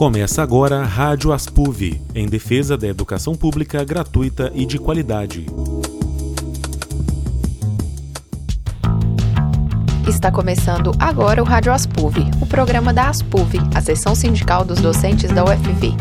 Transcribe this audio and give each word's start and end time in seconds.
Começa 0.00 0.42
agora 0.42 0.80
a 0.80 0.84
Rádio 0.86 1.30
Aspuv, 1.30 2.00
em 2.14 2.26
defesa 2.26 2.74
da 2.74 2.88
educação 2.88 3.34
pública 3.34 3.84
gratuita 3.84 4.50
e 4.54 4.64
de 4.64 4.78
qualidade. 4.78 5.44
Está 10.08 10.32
começando 10.32 10.92
agora 10.98 11.42
o 11.42 11.44
Rádio 11.44 11.70
Aspuv, 11.70 12.16
o 12.40 12.46
programa 12.46 12.94
da 12.94 13.10
Aspuv, 13.10 13.56
a 13.74 13.82
seção 13.82 14.14
sindical 14.14 14.64
dos 14.64 14.80
docentes 14.80 15.30
da 15.32 15.44
UFV. 15.44 15.92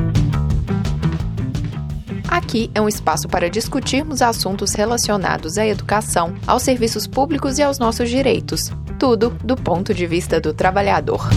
Aqui 2.29 2.71
é 2.73 2.79
um 2.79 2.88
espaço 2.88 3.27
para 3.27 3.50
discutirmos 3.50 4.21
assuntos 4.21 4.73
relacionados 4.73 5.57
à 5.57 5.68
educação, 5.68 6.36
aos 6.47 6.63
serviços 6.63 7.05
públicos 7.05 7.57
e 7.57 7.63
aos 7.63 7.77
nossos 7.77 8.09
direitos. 8.09 8.71
Tudo 8.97 9.31
do 9.43 9.57
ponto 9.57 9.93
de 9.93 10.07
vista 10.07 10.39
do 10.39 10.54
trabalhador. 10.54 11.27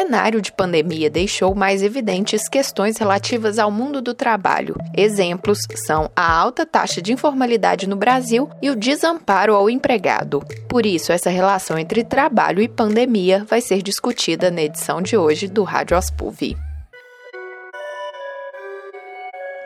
Cenário 0.00 0.40
de 0.40 0.50
pandemia 0.50 1.10
deixou 1.10 1.54
mais 1.54 1.82
evidentes 1.82 2.48
questões 2.48 2.96
relativas 2.96 3.58
ao 3.58 3.70
mundo 3.70 4.00
do 4.00 4.14
trabalho. 4.14 4.74
Exemplos 4.96 5.58
são 5.74 6.10
a 6.16 6.38
alta 6.38 6.64
taxa 6.64 7.02
de 7.02 7.12
informalidade 7.12 7.86
no 7.86 7.96
Brasil 7.96 8.48
e 8.62 8.70
o 8.70 8.76
desamparo 8.76 9.54
ao 9.54 9.68
empregado. 9.68 10.40
Por 10.66 10.86
isso, 10.86 11.12
essa 11.12 11.28
relação 11.28 11.78
entre 11.78 12.02
trabalho 12.02 12.62
e 12.62 12.68
pandemia 12.68 13.44
vai 13.46 13.60
ser 13.60 13.82
discutida 13.82 14.50
na 14.50 14.62
edição 14.62 15.02
de 15.02 15.18
hoje 15.18 15.46
do 15.46 15.64
Rádio 15.64 15.94
Aspuv. 15.94 16.56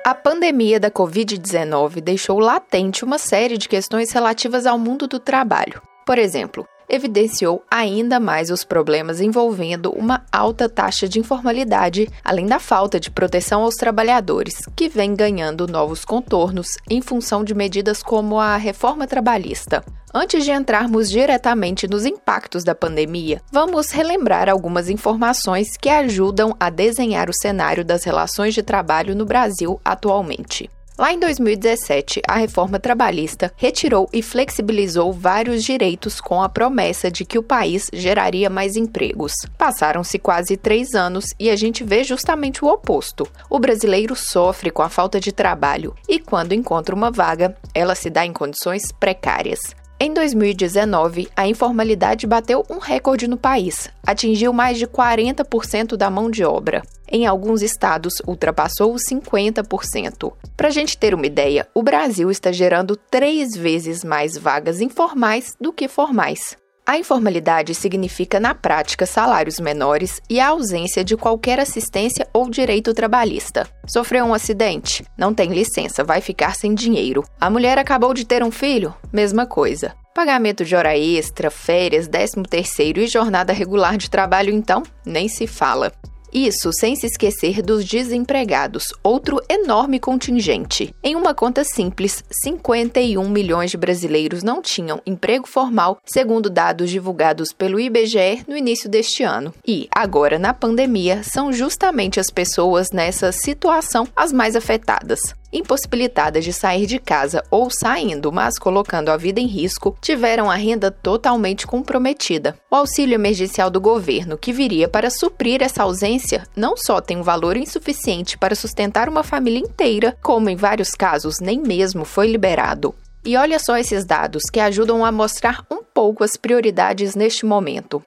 A 0.05 0.15
pandemia 0.17 0.81
da 0.81 0.91
Covid-19 0.91 2.01
deixou 2.01 2.41
latente 2.41 3.05
uma 3.05 3.19
série 3.19 3.57
de 3.57 3.69
questões 3.69 4.11
relativas 4.11 4.67
ao 4.67 4.79
mundo 4.81 5.07
do 5.07 5.21
trabalho. 5.21 5.81
Por 6.05 6.19
exemplo, 6.19 6.67
evidenciou 6.95 7.63
ainda 7.71 8.21
mais 8.21 8.51
os 8.51 8.65
problemas 8.65 9.21
envolvendo 9.21 9.91
uma 9.91 10.25
alta 10.33 10.69
taxa 10.69 11.09
de 11.09 11.19
informalidade, 11.19 12.09
além 12.25 12.47
da 12.47 12.59
falta 12.59 12.99
de 12.99 13.11
proteção 13.11 13.63
aos 13.63 13.75
trabalhadores, 13.75 14.67
que 14.75 14.89
vem 14.89 15.15
ganhando 15.15 15.67
novos 15.67 16.05
contornos 16.05 16.69
em 16.89 17.03
função 17.03 17.45
de 17.45 17.55
medidas 17.55 18.03
como 18.03 18.39
a 18.39 18.57
reforma 18.57 19.07
trabalhista. 19.07 19.85
Antes 20.17 20.45
de 20.45 20.53
entrarmos 20.53 21.11
diretamente 21.11 21.89
nos 21.89 22.07
impactos 22.07 22.63
da 22.63 22.73
pandemia, 22.73 23.43
vamos 23.51 23.91
relembrar 23.91 24.49
algumas 24.49 24.89
informações 24.89 25.77
que 25.77 25.89
ajudam 25.89 26.55
a 26.61 26.71
desenhar 26.71 27.29
o 27.29 27.35
cenário 27.35 27.85
das 27.85 28.05
relações 28.05 28.55
de 28.55 28.63
trabalho 28.63 29.17
no 29.17 29.25
Brasil 29.25 29.81
atualmente. 29.85 30.71
Lá 30.97 31.13
em 31.13 31.19
2017, 31.19 32.23
a 32.29 32.37
reforma 32.37 32.79
trabalhista 32.79 33.53
retirou 33.57 34.09
e 34.13 34.23
flexibilizou 34.23 35.13
vários 35.13 35.65
direitos 35.65 36.21
com 36.21 36.41
a 36.41 36.49
promessa 36.49 37.11
de 37.11 37.25
que 37.25 37.37
o 37.37 37.43
país 37.43 37.91
geraria 37.93 38.49
mais 38.49 38.77
empregos. 38.77 39.33
Passaram-se 39.59 40.21
quase 40.21 40.57
três 40.57 40.95
anos 40.95 41.35
e 41.37 41.51
a 41.51 41.57
gente 41.57 41.83
vê 41.83 42.05
justamente 42.05 42.65
o 42.65 42.69
oposto. 42.69 43.27
O 43.51 43.59
brasileiro 43.59 44.15
sofre 44.15 44.71
com 44.71 44.83
a 44.83 44.89
falta 44.89 45.19
de 45.19 45.33
trabalho 45.33 45.97
e, 46.09 46.21
quando 46.21 46.53
encontra 46.53 46.95
uma 46.95 47.11
vaga, 47.11 47.57
ela 47.75 47.97
se 47.97 48.09
dá 48.09 48.25
em 48.25 48.33
condições 48.33 48.93
precárias. 48.93 49.75
Em 50.07 50.13
2019, 50.13 51.31
a 51.35 51.49
informalidade 51.49 52.27
bateu 52.27 52.63
um 52.69 52.77
recorde 52.77 53.27
no 53.27 53.39
país, 53.39 53.89
atingiu 54.07 54.53
mais 54.53 54.77
de 54.77 54.87
40% 54.87 55.97
da 55.97 56.11
mão 56.11 56.31
de 56.31 56.45
obra. 56.45 56.83
Em 57.11 57.27
alguns 57.27 57.63
estados, 57.63 58.21
ultrapassou 58.27 58.93
os 58.93 59.01
50%. 59.11 60.31
Para 60.55 60.69
a 60.69 60.71
gente 60.71 60.99
ter 60.99 61.15
uma 61.15 61.27
ideia, 61.27 61.67
o 61.73 61.83
Brasil 61.83 62.31
está 62.31 62.53
gerando 62.53 62.97
três 62.97 63.57
vezes 63.57 64.05
mais 64.05 64.37
vagas 64.37 64.83
informais 64.83 65.55
do 65.59 65.73
que 65.73 65.89
formais. 65.89 66.55
A 66.87 66.99
informalidade 66.99 67.75
significa, 67.75 68.39
na 68.39 68.55
prática, 68.55 69.07
salários 69.07 69.59
menores 69.59 70.21
e 70.29 70.39
a 70.39 70.49
ausência 70.49 71.03
de 71.03 71.17
qualquer 71.17 71.59
assistência 71.59 72.29
ou 72.31 72.51
direito 72.51 72.93
trabalhista. 72.93 73.67
Sofreu 73.87 74.27
um 74.27 74.35
acidente? 74.35 75.03
Não 75.17 75.33
tem 75.33 75.51
licença, 75.51 76.05
vai 76.05 76.21
ficar 76.21 76.55
sem 76.55 76.75
dinheiro. 76.75 77.25
A 77.41 77.49
mulher 77.49 77.79
acabou 77.79 78.13
de 78.13 78.27
ter 78.27 78.43
um 78.43 78.51
filho? 78.51 78.95
Mesma 79.11 79.47
coisa. 79.47 79.95
Pagamento 80.15 80.63
de 80.63 80.77
hora 80.77 80.97
extra, 80.97 81.51
férias, 81.51 82.07
13 82.07 82.43
terceiro 82.43 83.01
e 83.01 83.07
jornada 83.07 83.55
regular 83.55 83.97
de 83.97 84.11
trabalho, 84.11 84.53
então, 84.53 84.83
nem 85.07 85.27
se 85.27 85.47
fala. 85.47 85.91
Isso 86.35 86.73
sem 86.73 86.97
se 86.97 87.07
esquecer 87.07 87.63
dos 87.63 87.85
desempregados, 87.85 88.93
outro 89.05 89.41
enorme 89.49 90.01
contingente. 90.01 90.93
Em 91.01 91.15
uma 91.15 91.33
conta 91.33 91.63
simples, 91.63 92.25
51 92.43 93.29
milhões 93.29 93.71
de 93.71 93.77
brasileiros 93.77 94.43
não 94.43 94.61
tinham 94.61 95.01
emprego 95.07 95.47
formal, 95.47 95.99
segundo 96.05 96.51
dados 96.51 96.91
divulgados 96.91 97.53
pelo 97.53 97.79
IBGE 97.79 98.43
no 98.49 98.57
início 98.57 98.91
deste 98.91 99.23
ano. 99.23 99.55
E, 99.65 99.87
agora 99.95 100.37
na 100.37 100.53
pandemia, 100.53 101.23
são 101.23 101.53
justamente 101.53 102.19
as 102.19 102.31
pessoas 102.31 102.91
nessa 102.91 103.31
situação 103.31 104.09
as 104.17 104.33
mais 104.33 104.57
afetadas 104.57 105.21
impossibilitadas 105.55 106.45
de 106.45 106.53
sair 106.53 106.85
de 106.87 106.99
casa 106.99 107.43
ou 107.51 107.71
saindo, 107.71 108.33
mas 108.33 108.59
colocando 108.59 109.11
a 109.11 109.17
vida 109.17 109.41
em 109.41 109.47
risco, 109.47 109.97
tiveram 110.01 110.51
a 110.51 110.57
renda 110.57 110.91
totalmente 110.91 111.67
comprometida. 111.67 112.57
O 112.71 112.77
auxílio 112.77 113.15
emergencial 113.15 113.71
do 113.71 113.81
governo, 113.81 114.37
que 114.37 114.53
viria 114.53 114.89
para 114.89 115.09
suprir 115.09 115.63
essa 115.63 115.85
ausência, 115.85 116.47
não 116.57 116.77
só 116.77 117.01
tem 117.01 117.19
um 117.19 117.23
valor 117.23 117.57
insuficiente 117.57 118.37
para 118.37 118.55
sustentar 118.55 119.09
uma 119.09 119.23
família 119.23 119.61
inteira, 119.61 120.17
como 120.23 120.51
em 120.51 120.57
vários 120.57 120.91
casos 120.91 121.41
nem 121.41 121.61
mesmo 121.61 122.05
foi 122.05 122.27
liberado. 122.27 122.95
E 123.25 123.37
olha 123.39 123.59
só 123.59 123.79
esses 123.79 124.05
dados 124.05 124.43
que 124.53 124.61
ajudam 124.61 125.03
a 125.03 125.11
mostrar 125.11 125.65
um 125.71 125.83
pouco 125.83 126.23
as 126.23 126.37
prioridades 126.37 127.15
neste 127.15 127.47
momento. 127.47 128.03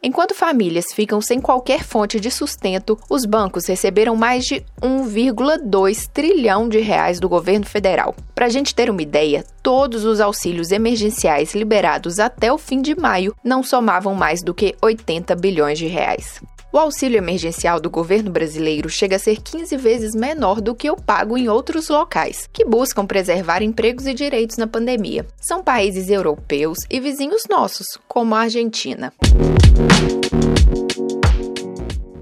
Enquanto 0.00 0.34
famílias 0.34 0.92
ficam 0.92 1.20
sem 1.20 1.40
qualquer 1.40 1.82
fonte 1.82 2.20
de 2.20 2.30
sustento, 2.30 2.96
os 3.10 3.24
bancos 3.24 3.66
receberam 3.66 4.14
mais 4.14 4.44
de 4.44 4.64
1,2 4.80 6.08
trilhão 6.12 6.68
de 6.68 6.78
reais 6.78 7.18
do 7.18 7.28
governo 7.28 7.66
federal. 7.66 8.14
Para 8.32 8.46
a 8.46 8.48
gente 8.48 8.74
ter 8.74 8.88
uma 8.90 9.02
ideia, 9.02 9.44
todos 9.60 10.04
os 10.04 10.20
auxílios 10.20 10.70
emergenciais 10.70 11.52
liberados 11.52 12.20
até 12.20 12.52
o 12.52 12.58
fim 12.58 12.80
de 12.80 12.94
maio 12.94 13.34
não 13.42 13.62
somavam 13.62 14.14
mais 14.14 14.40
do 14.40 14.54
que 14.54 14.76
80 14.80 15.34
bilhões 15.34 15.78
de 15.78 15.86
reais. 15.86 16.40
O 16.70 16.76
auxílio 16.76 17.16
emergencial 17.16 17.80
do 17.80 17.88
governo 17.88 18.30
brasileiro 18.30 18.90
chega 18.90 19.16
a 19.16 19.18
ser 19.18 19.40
15 19.40 19.74
vezes 19.78 20.14
menor 20.14 20.60
do 20.60 20.74
que 20.74 20.90
o 20.90 20.96
pago 20.96 21.38
em 21.38 21.48
outros 21.48 21.88
locais, 21.88 22.46
que 22.52 22.62
buscam 22.62 23.06
preservar 23.06 23.62
empregos 23.62 24.06
e 24.06 24.12
direitos 24.12 24.58
na 24.58 24.66
pandemia. 24.66 25.26
São 25.40 25.62
países 25.62 26.10
europeus 26.10 26.78
e 26.90 27.00
vizinhos 27.00 27.44
nossos, 27.48 27.86
como 28.06 28.34
a 28.34 28.40
Argentina. 28.40 29.14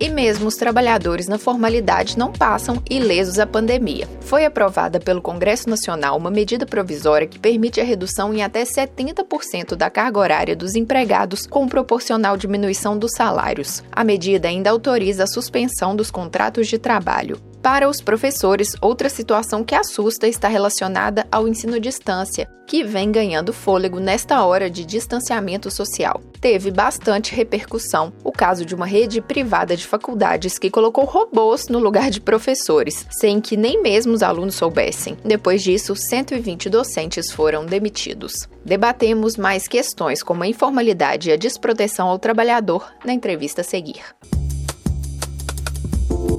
E 0.06 0.08
mesmo 0.08 0.46
os 0.46 0.54
trabalhadores 0.54 1.26
na 1.26 1.36
formalidade 1.36 2.16
não 2.16 2.30
passam 2.30 2.80
ilesos 2.88 3.40
à 3.40 3.46
pandemia. 3.46 4.06
Foi 4.20 4.44
aprovada 4.44 5.00
pelo 5.00 5.20
Congresso 5.20 5.68
Nacional 5.68 6.16
uma 6.16 6.30
medida 6.30 6.64
provisória 6.64 7.26
que 7.26 7.40
permite 7.40 7.80
a 7.80 7.84
redução 7.84 8.32
em 8.32 8.40
até 8.40 8.62
70% 8.62 9.74
da 9.74 9.90
carga 9.90 10.20
horária 10.20 10.54
dos 10.54 10.76
empregados 10.76 11.44
com 11.44 11.66
proporcional 11.66 12.36
diminuição 12.36 12.96
dos 12.96 13.14
salários. 13.16 13.82
A 13.90 14.04
medida 14.04 14.46
ainda 14.46 14.70
autoriza 14.70 15.24
a 15.24 15.26
suspensão 15.26 15.96
dos 15.96 16.08
contratos 16.08 16.68
de 16.68 16.78
trabalho. 16.78 17.40
Para 17.66 17.88
os 17.88 18.00
professores, 18.00 18.76
outra 18.80 19.08
situação 19.08 19.64
que 19.64 19.74
assusta 19.74 20.28
está 20.28 20.46
relacionada 20.46 21.26
ao 21.32 21.48
ensino 21.48 21.74
à 21.74 21.78
distância, 21.80 22.48
que 22.64 22.84
vem 22.84 23.10
ganhando 23.10 23.52
fôlego 23.52 23.98
nesta 23.98 24.44
hora 24.44 24.70
de 24.70 24.84
distanciamento 24.84 25.68
social. 25.68 26.22
Teve 26.40 26.70
bastante 26.70 27.34
repercussão 27.34 28.12
o 28.22 28.30
caso 28.30 28.64
de 28.64 28.72
uma 28.72 28.86
rede 28.86 29.20
privada 29.20 29.76
de 29.76 29.84
faculdades 29.84 30.60
que 30.60 30.70
colocou 30.70 31.04
robôs 31.04 31.66
no 31.66 31.80
lugar 31.80 32.08
de 32.08 32.20
professores, 32.20 33.04
sem 33.10 33.40
que 33.40 33.56
nem 33.56 33.82
mesmo 33.82 34.12
os 34.12 34.22
alunos 34.22 34.54
soubessem. 34.54 35.16
Depois 35.24 35.60
disso, 35.60 35.96
120 35.96 36.70
docentes 36.70 37.32
foram 37.32 37.66
demitidos. 37.66 38.48
Debatemos 38.64 39.36
mais 39.36 39.66
questões 39.66 40.22
como 40.22 40.44
a 40.44 40.46
informalidade 40.46 41.30
e 41.30 41.32
a 41.32 41.36
desproteção 41.36 42.06
ao 42.06 42.18
trabalhador 42.20 42.86
na 43.04 43.12
entrevista 43.12 43.62
a 43.62 43.64
seguir. 43.64 44.04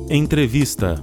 Entrevista 0.09 0.95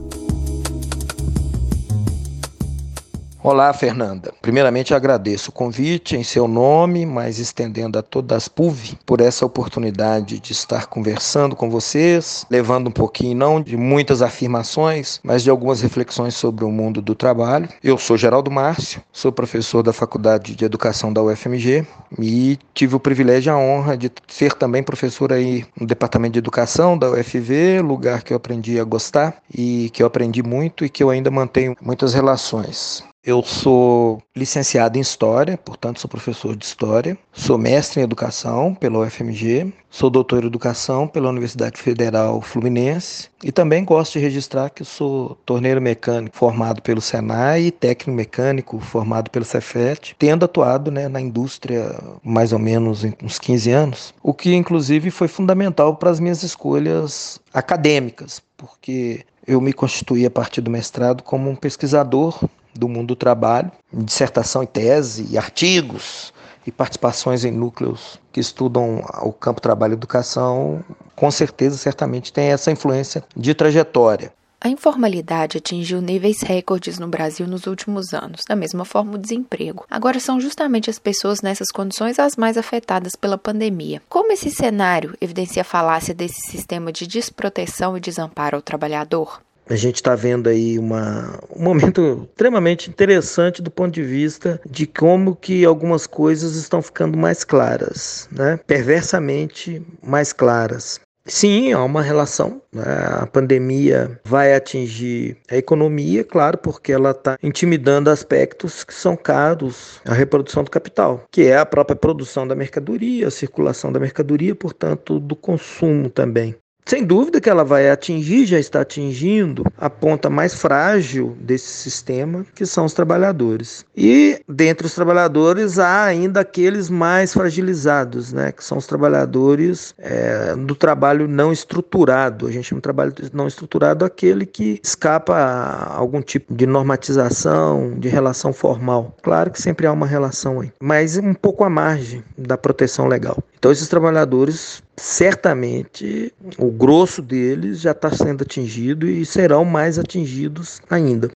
Olá, 3.46 3.70
Fernanda. 3.75 4.32
Primeiramente, 4.41 4.94
agradeço 4.94 5.50
o 5.50 5.52
convite 5.52 6.17
em 6.17 6.25
seu 6.25 6.49
nome, 6.49 7.05
mas 7.05 7.38
estendendo 7.38 7.99
a 7.99 8.02
todas 8.02 8.35
as 8.38 8.49
PUV 8.49 8.96
por 9.05 9.20
essa 9.20 9.44
oportunidade 9.44 10.41
de 10.41 10.52
estar 10.52 10.87
conversando 10.87 11.55
com 11.55 11.69
vocês, 11.69 12.46
levando 12.50 12.88
um 12.88 12.91
pouquinho, 12.91 13.37
não 13.37 13.61
de 13.61 13.76
muitas 13.76 14.23
afirmações, 14.23 15.20
mas 15.23 15.43
de 15.43 15.50
algumas 15.50 15.82
reflexões 15.82 16.35
sobre 16.35 16.64
o 16.64 16.70
mundo 16.70 17.02
do 17.02 17.14
trabalho. 17.14 17.69
Eu 17.82 17.99
sou 17.99 18.17
Geraldo 18.17 18.50
Márcio, 18.50 19.02
sou 19.12 19.31
professor 19.31 19.82
da 19.82 19.93
Faculdade 19.93 20.56
de 20.56 20.64
Educação 20.64 21.12
da 21.12 21.23
UFMG 21.23 21.87
e 22.19 22.58
tive 22.73 22.97
o 22.97 23.00
privilégio 23.00 23.50
e 23.50 23.52
a 23.52 23.58
honra 23.58 23.94
de 23.94 24.11
ser 24.26 24.55
também 24.55 24.82
professor 24.82 25.35
aí 25.35 25.67
no 25.79 25.87
Departamento 25.87 26.32
de 26.32 26.38
Educação 26.38 26.97
da 26.97 27.11
UFV, 27.11 27.82
lugar 27.82 28.23
que 28.23 28.32
eu 28.32 28.38
aprendi 28.38 28.81
a 28.81 28.85
gostar 28.85 29.37
e 29.55 29.90
que 29.93 30.02
eu 30.02 30.06
aprendi 30.06 30.43
muito 30.43 30.82
e 30.82 30.88
que 30.88 31.02
eu 31.02 31.11
ainda 31.11 31.31
mantenho 31.31 31.76
muitas 31.82 32.14
relações. 32.14 33.05
Eu 33.26 33.43
sou 33.43 34.23
licenciado 34.37 34.99
em 34.99 35.00
História, 35.00 35.56
portanto 35.56 35.99
sou 35.99 36.11
professor 36.11 36.55
de 36.55 36.62
História. 36.62 37.17
Sou 37.32 37.56
mestre 37.56 38.00
em 38.00 38.05
Educação 38.05 38.75
pela 38.75 38.99
UFMG. 38.99 39.73
Sou 39.88 40.11
doutor 40.11 40.44
em 40.44 40.47
Educação 40.47 41.09
pela 41.09 41.31
Universidade 41.31 41.81
Federal 41.81 42.43
Fluminense. 42.43 43.31
E 43.43 43.50
também 43.50 43.82
gosto 43.82 44.15
de 44.15 44.19
registrar 44.19 44.69
que 44.69 44.85
sou 44.85 45.38
torneiro 45.47 45.81
mecânico 45.81 46.37
formado 46.37 46.82
pelo 46.82 47.00
Senai 47.00 47.62
e 47.62 47.71
técnico 47.71 48.15
mecânico 48.15 48.79
formado 48.79 49.31
pelo 49.31 49.47
Cefet, 49.47 50.15
tendo 50.19 50.44
atuado 50.44 50.91
né, 50.91 51.09
na 51.09 51.21
indústria 51.21 51.99
mais 52.23 52.53
ou 52.53 52.59
menos 52.59 53.05
uns 53.23 53.38
15 53.38 53.71
anos, 53.71 54.15
o 54.23 54.35
que 54.35 54.55
inclusive 54.55 55.11
foi 55.11 55.29
fundamental 55.29 55.97
para 55.97 56.11
as 56.11 56.21
minhas 56.21 56.43
escolhas 56.43 57.41
acadêmicas, 57.55 58.43
porque 58.55 59.25
eu 59.47 59.62
me 59.62 59.73
constituí 59.73 60.26
a 60.26 60.31
partir 60.31 60.61
do 60.61 60.71
mestrado 60.71 61.23
como 61.23 61.49
um 61.49 61.56
pesquisador 61.56 62.38
do 62.75 62.88
mundo 62.88 63.09
do 63.09 63.17
trabalho, 63.17 63.71
dissertação 63.93 64.62
e 64.62 64.67
tese, 64.67 65.26
e 65.31 65.38
artigos 65.38 66.32
e 66.67 66.73
participações 66.73 67.44
em 67.44 67.50
núcleos 67.50 68.19
que 68.32 68.41
estudam 68.41 69.05
o 69.23 69.32
campo 69.32 69.61
trabalho 69.61 69.93
e 69.93 69.94
educação, 69.97 70.82
com 71.15 71.31
certeza, 71.31 71.76
certamente 71.76 72.32
tem 72.32 72.47
essa 72.47 72.71
influência 72.71 73.23
de 73.37 73.55
trajetória. 73.55 74.32
A 74.61 74.69
informalidade 74.71 75.59
atingiu 75.59 76.00
níveis 76.00 76.41
recordes 76.41 76.99
no 76.99 77.06
Brasil 77.06 77.47
nos 77.47 77.67
últimos 77.67 78.15
anos, 78.15 78.47
da 78.49 78.56
mesma 78.56 78.82
forma 78.87 79.15
o 79.15 79.19
desemprego. 79.19 79.85
Agora 79.91 80.19
são 80.19 80.41
justamente 80.41 80.88
as 80.88 80.99
pessoas 80.99 81.43
nessas 81.43 81.71
condições 81.71 82.19
as 82.19 82.35
mais 82.35 82.56
afetadas 82.56 83.15
pela 83.15 83.37
pandemia. 83.37 84.00
Como 84.09 84.32
esse 84.32 84.50
cenário 84.50 85.15
evidencia 85.21 85.61
a 85.61 85.67
falácia 85.67 86.15
desse 86.15 86.41
sistema 86.50 86.91
de 86.91 87.06
desproteção 87.06 87.94
e 87.94 88.00
desamparo 88.00 88.56
ao 88.56 88.62
trabalhador? 88.62 89.43
A 89.69 89.76
gente 89.76 89.96
está 89.96 90.14
vendo 90.14 90.49
aí 90.49 90.78
uma, 90.78 91.38
um 91.55 91.62
momento 91.62 92.28
extremamente 92.31 92.90
interessante 92.90 93.62
do 93.62 93.70
ponto 93.70 93.94
de 93.94 94.02
vista 94.02 94.61
de 94.69 94.87
como 94.87 95.34
que 95.34 95.64
algumas 95.64 96.06
coisas 96.06 96.56
estão 96.56 96.82
ficando 96.82 97.16
mais 97.16 97.44
claras, 97.44 98.28
né? 98.31 98.58
perversamente 98.66 99.82
mais 100.02 100.32
claras. 100.32 101.00
Sim, 101.26 101.72
há 101.72 101.82
uma 101.82 102.02
relação. 102.02 102.61
Né? 102.70 102.84
A 103.22 103.26
pandemia 103.26 104.20
vai 104.25 104.55
atingir 104.55 105.38
a 105.50 105.56
economia, 105.56 106.22
claro, 106.22 106.58
porque 106.58 106.93
ela 106.93 107.12
está 107.12 107.38
intimidando 107.43 108.11
aspectos 108.11 108.84
que 108.84 108.93
são 108.93 109.16
caros 109.16 110.00
à 110.05 110.12
reprodução 110.12 110.62
do 110.62 110.70
capital, 110.70 111.25
que 111.31 111.44
é 111.44 111.56
a 111.56 111.64
própria 111.64 111.96
produção 111.96 112.46
da 112.46 112.55
mercadoria, 112.55 113.28
a 113.28 113.31
circulação 113.31 113.90
da 113.90 113.99
mercadoria, 113.99 114.55
portanto, 114.55 115.19
do 115.19 115.34
consumo 115.34 116.11
também. 116.11 116.55
Sem 116.87 117.03
dúvida 117.03 117.41
que 117.41 117.49
ela 117.49 117.65
vai 117.65 117.89
atingir, 117.89 118.45
já 118.45 118.59
está 118.59 118.83
atingindo, 118.83 119.65
a 119.79 119.89
ponta 119.89 120.29
mais 120.29 120.53
frágil 120.53 121.35
desse 121.41 121.69
sistema, 121.69 122.45
que 122.55 122.67
são 122.67 122.85
os 122.85 122.93
trabalhadores. 122.93 123.87
E 123.97 124.39
dentre 124.47 124.87
os 124.87 124.95
trabalhadores 124.95 125.79
há 125.79 126.05
ainda 126.05 126.41
aqueles 126.41 126.91
mais 126.91 127.33
fragilizados, 127.33 128.35
né, 128.35 128.53
que 128.53 128.63
são 128.63 128.77
os 128.77 128.87
trabalhadores 128.87 129.95
é, 129.97 130.55
do 130.57 130.75
trabalho 130.75 131.27
não 131.27 131.51
estruturado. 131.51 132.47
A 132.47 132.51
gente 132.51 132.69
chama 132.69 132.81
de 132.81 132.83
trabalho 132.83 133.15
não 133.33 133.49
estruturado 133.49 134.05
aquele 134.05 134.45
que 134.45 134.79
escapa 134.85 135.35
a 135.35 135.97
algum 135.97 136.21
tipo 136.21 136.55
de 136.55 136.67
normatização, 136.67 137.95
de 137.99 138.11
relação 138.11 138.53
formal. 138.53 139.17
Claro 139.23 139.51
que 139.51 139.61
sempre 139.61 139.87
há 139.87 139.93
uma 139.93 140.07
relação 140.07 140.61
aí, 140.61 140.71
mas 140.79 141.17
um 141.17 141.33
pouco 141.33 141.65
à 141.65 141.71
margem 141.71 142.23
da 142.37 142.59
proteção 142.59 143.07
legal. 143.07 143.39
Então 143.59 143.73
esses 143.73 143.89
trabalhadores 143.89 144.83
certamente 144.96 146.32
o 146.58 146.70
grosso 146.70 147.20
deles 147.20 147.81
já 147.81 147.91
está 147.91 148.11
sendo 148.11 148.43
atingido 148.43 149.08
e 149.08 149.25
serão 149.26 149.64
mais 149.64 149.99
atingidos 149.99 150.81
ainda. 150.88 151.31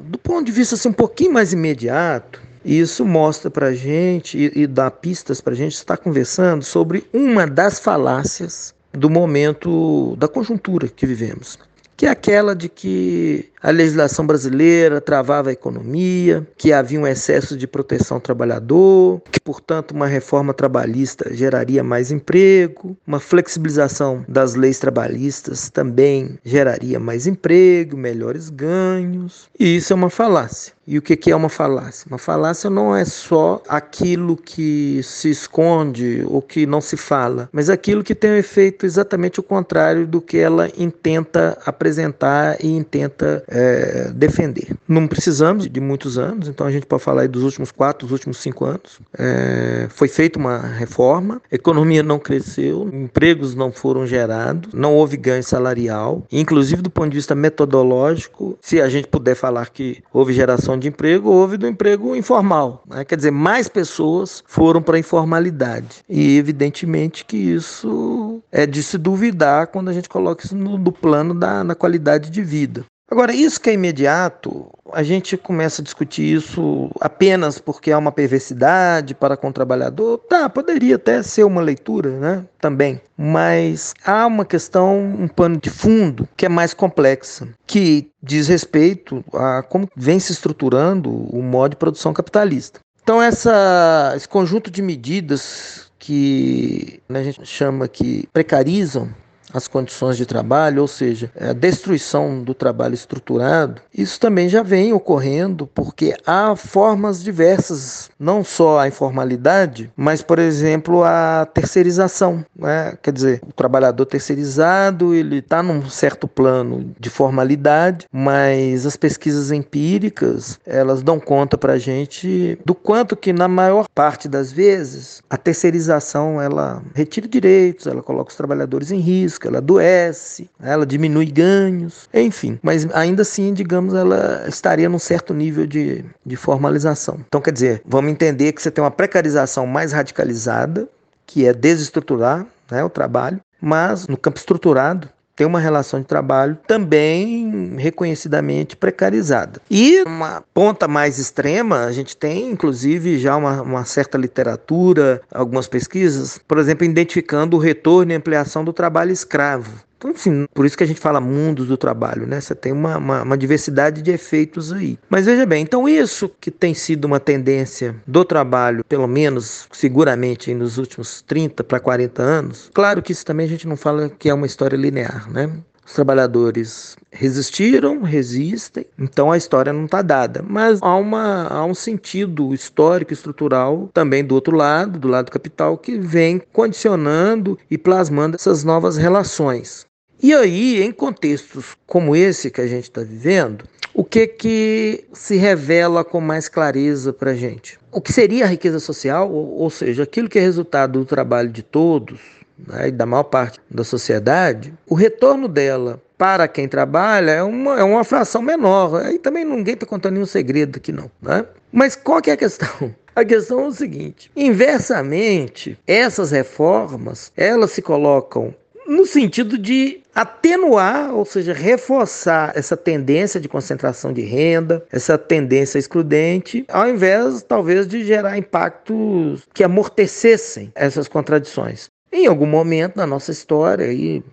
Do 0.00 0.18
ponto 0.18 0.46
de 0.46 0.52
vista 0.52 0.74
assim, 0.74 0.88
um 0.88 0.92
pouquinho 0.92 1.32
mais 1.32 1.52
imediato, 1.52 2.40
isso 2.64 3.04
mostra 3.04 3.50
para 3.50 3.72
gente 3.72 4.36
e, 4.36 4.62
e 4.62 4.66
dá 4.66 4.90
pistas 4.90 5.40
para 5.40 5.54
gente 5.54 5.74
estar 5.74 5.96
conversando 5.96 6.64
sobre 6.64 7.06
uma 7.12 7.46
das 7.46 7.78
falácias 7.78 8.74
do 8.92 9.08
momento 9.08 10.16
da 10.16 10.26
conjuntura 10.26 10.88
que 10.88 11.06
vivemos, 11.06 11.58
que 11.96 12.06
é 12.06 12.08
aquela 12.08 12.56
de 12.56 12.68
que 12.68 13.50
a 13.66 13.72
legislação 13.72 14.24
brasileira 14.24 15.00
travava 15.00 15.50
a 15.50 15.52
economia, 15.52 16.46
que 16.56 16.72
havia 16.72 17.00
um 17.00 17.06
excesso 17.06 17.56
de 17.56 17.66
proteção 17.66 18.18
ao 18.18 18.20
trabalhador, 18.20 19.20
que, 19.32 19.40
portanto, 19.40 19.90
uma 19.90 20.06
reforma 20.06 20.54
trabalhista 20.54 21.34
geraria 21.34 21.82
mais 21.82 22.12
emprego, 22.12 22.96
uma 23.04 23.18
flexibilização 23.18 24.24
das 24.28 24.54
leis 24.54 24.78
trabalhistas 24.78 25.68
também 25.68 26.38
geraria 26.44 27.00
mais 27.00 27.26
emprego, 27.26 27.96
melhores 27.96 28.50
ganhos. 28.50 29.48
E 29.58 29.74
isso 29.78 29.92
é 29.92 29.96
uma 29.96 30.10
falácia. 30.10 30.76
E 30.86 30.96
o 30.98 31.02
que 31.02 31.32
é 31.32 31.34
uma 31.34 31.48
falácia? 31.48 32.06
Uma 32.08 32.18
falácia 32.18 32.70
não 32.70 32.94
é 32.94 33.04
só 33.04 33.60
aquilo 33.68 34.36
que 34.36 35.00
se 35.02 35.30
esconde 35.30 36.22
ou 36.28 36.40
que 36.40 36.64
não 36.64 36.80
se 36.80 36.96
fala, 36.96 37.48
mas 37.50 37.68
aquilo 37.68 38.04
que 38.04 38.14
tem 38.14 38.30
um 38.30 38.36
efeito 38.36 38.86
exatamente 38.86 39.40
o 39.40 39.42
contrário 39.42 40.06
do 40.06 40.20
que 40.20 40.38
ela 40.38 40.70
intenta 40.78 41.58
apresentar 41.66 42.56
e 42.62 42.68
intenta 42.68 43.42
é, 43.56 44.10
defender. 44.14 44.76
Não 44.86 45.08
precisamos 45.08 45.68
de 45.68 45.80
muitos 45.80 46.18
anos, 46.18 46.46
então 46.46 46.66
a 46.66 46.70
gente 46.70 46.84
pode 46.84 47.02
falar 47.02 47.26
dos 47.26 47.42
últimos 47.42 47.72
quatro, 47.72 48.06
dos 48.06 48.12
últimos 48.12 48.36
cinco 48.36 48.66
anos. 48.66 49.00
É, 49.18 49.86
foi 49.88 50.08
feita 50.08 50.38
uma 50.38 50.58
reforma, 50.58 51.40
a 51.50 51.54
economia 51.54 52.02
não 52.02 52.18
cresceu, 52.18 52.88
empregos 52.92 53.54
não 53.54 53.72
foram 53.72 54.06
gerados, 54.06 54.74
não 54.74 54.94
houve 54.94 55.16
ganho 55.16 55.42
salarial, 55.42 56.22
inclusive 56.30 56.82
do 56.82 56.90
ponto 56.90 57.08
de 57.08 57.16
vista 57.16 57.34
metodológico, 57.34 58.58
se 58.60 58.80
a 58.80 58.88
gente 58.90 59.08
puder 59.08 59.34
falar 59.34 59.70
que 59.70 60.02
houve 60.12 60.34
geração 60.34 60.78
de 60.78 60.88
emprego, 60.88 61.30
houve 61.30 61.56
do 61.56 61.66
emprego 61.66 62.14
informal. 62.14 62.82
Né? 62.86 63.04
Quer 63.06 63.16
dizer, 63.16 63.30
mais 63.30 63.68
pessoas 63.68 64.44
foram 64.46 64.82
para 64.82 64.96
a 64.96 65.00
informalidade. 65.00 66.04
E 66.08 66.36
evidentemente 66.36 67.24
que 67.24 67.36
isso 67.36 68.42
é 68.52 68.66
de 68.66 68.82
se 68.82 68.98
duvidar 68.98 69.68
quando 69.68 69.88
a 69.88 69.92
gente 69.92 70.08
coloca 70.08 70.44
isso 70.44 70.54
no, 70.54 70.76
no 70.76 70.92
plano 70.92 71.32
da 71.32 71.64
na 71.64 71.74
qualidade 71.74 72.30
de 72.30 72.42
vida. 72.42 72.84
Agora, 73.08 73.32
isso 73.32 73.60
que 73.60 73.70
é 73.70 73.72
imediato, 73.72 74.68
a 74.92 75.02
gente 75.02 75.36
começa 75.36 75.80
a 75.80 75.84
discutir 75.84 76.34
isso 76.34 76.90
apenas 77.00 77.58
porque 77.58 77.92
há 77.92 77.98
uma 77.98 78.10
perversidade 78.10 79.14
para 79.14 79.36
com 79.36 79.48
o 79.48 79.52
trabalhador. 79.52 80.18
Tá, 80.28 80.48
poderia 80.48 80.96
até 80.96 81.22
ser 81.22 81.44
uma 81.44 81.60
leitura, 81.60 82.10
né? 82.18 82.44
Também. 82.60 83.00
Mas 83.16 83.94
há 84.04 84.26
uma 84.26 84.44
questão, 84.44 84.98
um 84.98 85.28
pano 85.28 85.56
de 85.56 85.70
fundo 85.70 86.28
que 86.36 86.46
é 86.46 86.48
mais 86.48 86.74
complexa, 86.74 87.48
que 87.64 88.10
diz 88.20 88.48
respeito 88.48 89.24
a 89.32 89.62
como 89.62 89.88
vem 89.96 90.18
se 90.18 90.32
estruturando 90.32 91.10
o 91.10 91.42
modo 91.42 91.70
de 91.70 91.76
produção 91.76 92.12
capitalista. 92.12 92.80
Então, 93.02 93.22
essa, 93.22 94.14
esse 94.16 94.28
conjunto 94.28 94.68
de 94.68 94.82
medidas 94.82 95.86
que 95.96 97.00
a 97.08 97.22
gente 97.22 97.46
chama 97.46 97.86
que 97.86 98.28
precarizam 98.32 99.08
as 99.56 99.66
condições 99.66 100.18
de 100.18 100.26
trabalho, 100.26 100.82
ou 100.82 100.88
seja, 100.88 101.30
a 101.40 101.54
destruição 101.54 102.42
do 102.42 102.52
trabalho 102.52 102.94
estruturado, 102.94 103.80
isso 103.92 104.20
também 104.20 104.48
já 104.50 104.62
vem 104.62 104.92
ocorrendo 104.92 105.66
porque 105.74 106.14
há 106.26 106.54
formas 106.54 107.22
diversas, 107.22 108.10
não 108.20 108.44
só 108.44 108.80
a 108.80 108.88
informalidade, 108.88 109.90
mas, 109.96 110.20
por 110.20 110.38
exemplo, 110.38 111.02
a 111.04 111.46
terceirização. 111.52 112.44
Né? 112.54 112.98
Quer 113.02 113.12
dizer, 113.12 113.40
o 113.48 113.52
trabalhador 113.52 114.04
terceirizado 114.04 115.14
ele 115.14 115.38
está 115.38 115.62
num 115.62 115.88
certo 115.88 116.28
plano 116.28 116.94
de 117.00 117.08
formalidade, 117.08 118.06
mas 118.12 118.84
as 118.84 118.96
pesquisas 118.96 119.50
empíricas 119.50 120.58
elas 120.66 121.02
dão 121.02 121.18
conta 121.18 121.56
para 121.56 121.74
a 121.74 121.78
gente 121.78 122.58
do 122.64 122.74
quanto 122.74 123.16
que 123.16 123.32
na 123.32 123.48
maior 123.48 123.86
parte 123.94 124.28
das 124.28 124.52
vezes 124.52 125.22
a 125.30 125.36
terceirização 125.36 126.40
ela 126.40 126.82
retira 126.94 127.26
direitos, 127.26 127.86
ela 127.86 128.02
coloca 128.02 128.30
os 128.30 128.36
trabalhadores 128.36 128.90
em 128.90 128.98
risco 128.98 129.45
ela 129.46 129.58
adoece, 129.58 130.48
ela 130.60 130.86
diminui 130.86 131.26
ganhos, 131.26 132.08
enfim. 132.12 132.58
Mas 132.62 132.86
ainda 132.94 133.22
assim, 133.22 133.52
digamos, 133.52 133.94
ela 133.94 134.44
estaria 134.48 134.88
num 134.88 134.98
certo 134.98 135.32
nível 135.34 135.66
de, 135.66 136.04
de 136.24 136.36
formalização. 136.36 137.18
Então, 137.26 137.40
quer 137.40 137.52
dizer, 137.52 137.82
vamos 137.84 138.10
entender 138.10 138.52
que 138.52 138.62
você 138.62 138.70
tem 138.70 138.82
uma 138.82 138.90
precarização 138.90 139.66
mais 139.66 139.92
radicalizada, 139.92 140.88
que 141.26 141.46
é 141.46 141.52
desestruturar 141.52 142.46
né, 142.70 142.84
o 142.84 142.90
trabalho, 142.90 143.40
mas 143.60 144.06
no 144.06 144.16
campo 144.16 144.38
estruturado, 144.38 145.08
tem 145.36 145.46
uma 145.46 145.60
relação 145.60 146.00
de 146.00 146.06
trabalho 146.06 146.58
também 146.66 147.76
reconhecidamente 147.76 148.74
precarizada. 148.74 149.60
E 149.70 150.02
uma 150.02 150.42
ponta 150.54 150.88
mais 150.88 151.18
extrema, 151.18 151.84
a 151.84 151.92
gente 151.92 152.16
tem 152.16 152.50
inclusive 152.50 153.18
já 153.18 153.36
uma, 153.36 153.60
uma 153.60 153.84
certa 153.84 154.16
literatura, 154.16 155.20
algumas 155.30 155.68
pesquisas, 155.68 156.40
por 156.48 156.58
exemplo, 156.58 156.86
identificando 156.86 157.56
o 157.56 157.60
retorno 157.60 158.12
e 158.12 158.14
ampliação 158.14 158.64
do 158.64 158.72
trabalho 158.72 159.12
escravo. 159.12 159.86
Então, 159.98 160.10
assim, 160.10 160.46
por 160.52 160.66
isso 160.66 160.76
que 160.76 160.84
a 160.84 160.86
gente 160.86 161.00
fala 161.00 161.20
mundos 161.20 161.66
do 161.66 161.76
trabalho, 161.76 162.26
né? 162.26 162.40
Você 162.40 162.54
tem 162.54 162.72
uma, 162.72 162.98
uma, 162.98 163.22
uma, 163.22 163.36
diversidade 163.36 164.02
de 164.02 164.10
efeitos 164.10 164.72
aí. 164.72 164.98
Mas 165.08 165.24
veja 165.24 165.46
bem, 165.46 165.62
então 165.62 165.88
isso 165.88 166.30
que 166.40 166.50
tem 166.50 166.74
sido 166.74 167.06
uma 167.06 167.18
tendência 167.18 167.96
do 168.06 168.24
trabalho, 168.24 168.84
pelo 168.84 169.06
menos 169.06 169.66
seguramente 169.72 170.52
nos 170.52 170.76
últimos 170.76 171.22
30 171.22 171.64
para 171.64 171.80
40 171.80 172.22
anos, 172.22 172.70
claro 172.74 173.02
que 173.02 173.12
isso 173.12 173.24
também 173.24 173.46
a 173.46 173.48
gente 173.48 173.66
não 173.66 173.76
fala 173.76 174.10
que 174.10 174.28
é 174.28 174.34
uma 174.34 174.46
história 174.46 174.76
linear, 174.76 175.30
né? 175.30 175.50
Os 175.86 175.92
trabalhadores 175.92 176.96
resistiram, 177.12 178.02
resistem, 178.02 178.84
então 178.98 179.30
a 179.30 179.36
história 179.36 179.72
não 179.72 179.84
está 179.84 180.02
dada. 180.02 180.44
Mas 180.46 180.82
há, 180.82 180.96
uma, 180.96 181.46
há 181.46 181.64
um 181.64 181.74
sentido 181.74 182.52
histórico, 182.52 183.12
estrutural 183.12 183.88
também 183.94 184.24
do 184.24 184.34
outro 184.34 184.56
lado, 184.56 184.98
do 184.98 185.06
lado 185.06 185.26
do 185.26 185.30
capital, 185.30 185.78
que 185.78 185.96
vem 185.96 186.42
condicionando 186.52 187.56
e 187.70 187.78
plasmando 187.78 188.34
essas 188.34 188.64
novas 188.64 188.96
relações. 188.96 189.85
E 190.22 190.34
aí, 190.34 190.82
em 190.82 190.92
contextos 190.92 191.76
como 191.86 192.16
esse 192.16 192.50
que 192.50 192.60
a 192.60 192.66
gente 192.66 192.84
está 192.84 193.02
vivendo, 193.02 193.64
o 193.92 194.04
que 194.04 194.26
que 194.26 195.04
se 195.12 195.36
revela 195.36 196.04
com 196.04 196.20
mais 196.20 196.48
clareza 196.48 197.12
para 197.12 197.30
a 197.30 197.34
gente? 197.34 197.78
O 197.90 198.00
que 198.00 198.12
seria 198.12 198.44
a 198.44 198.48
riqueza 198.48 198.78
social, 198.78 199.30
ou, 199.30 199.70
seja, 199.70 200.02
aquilo 200.02 200.28
que 200.28 200.38
é 200.38 200.42
resultado 200.42 200.98
do 200.98 201.04
trabalho 201.04 201.48
de 201.48 201.62
todos, 201.62 202.20
né, 202.58 202.88
e 202.88 202.90
da 202.90 203.06
maior 203.06 203.24
parte 203.24 203.60
da 203.70 203.84
sociedade, 203.84 204.72
o 204.86 204.94
retorno 204.94 205.48
dela 205.48 206.00
para 206.18 206.48
quem 206.48 206.66
trabalha 206.66 207.32
é 207.32 207.42
uma, 207.42 207.78
é 207.78 207.82
uma 207.82 208.04
fração 208.04 208.40
menor. 208.42 209.02
Aí 209.02 209.18
também 209.18 209.44
ninguém 209.44 209.74
está 209.74 209.86
contando 209.86 210.14
nenhum 210.14 210.26
segredo 210.26 210.76
aqui, 210.76 210.92
não. 210.92 211.10
Né? 211.20 211.44
Mas 211.72 211.94
qual 211.96 212.20
que 212.22 212.30
é 212.30 212.34
a 212.34 212.38
questão? 212.38 212.94
A 213.14 213.24
questão 213.24 213.60
é 213.60 213.66
o 213.68 213.72
seguinte: 213.72 214.30
inversamente, 214.36 215.78
essas 215.86 216.32
reformas 216.32 217.32
elas 217.34 217.70
se 217.70 217.80
colocam 217.80 218.54
no 218.86 219.04
sentido 219.04 219.58
de 219.58 220.00
atenuar, 220.14 221.14
ou 221.14 221.24
seja, 221.24 221.52
reforçar 221.52 222.52
essa 222.56 222.76
tendência 222.76 223.40
de 223.40 223.48
concentração 223.48 224.12
de 224.12 224.22
renda, 224.22 224.84
essa 224.90 225.18
tendência 225.18 225.78
excludente, 225.78 226.64
ao 226.68 226.88
invés 226.88 227.42
talvez 227.42 227.86
de 227.86 228.04
gerar 228.04 228.38
impactos 228.38 229.46
que 229.52 229.64
amortecessem 229.64 230.72
essas 230.74 231.08
contradições. 231.08 231.88
Em 232.12 232.26
algum 232.26 232.46
momento 232.46 232.96
na 232.96 233.06
nossa 233.06 233.30
história, 233.30 233.86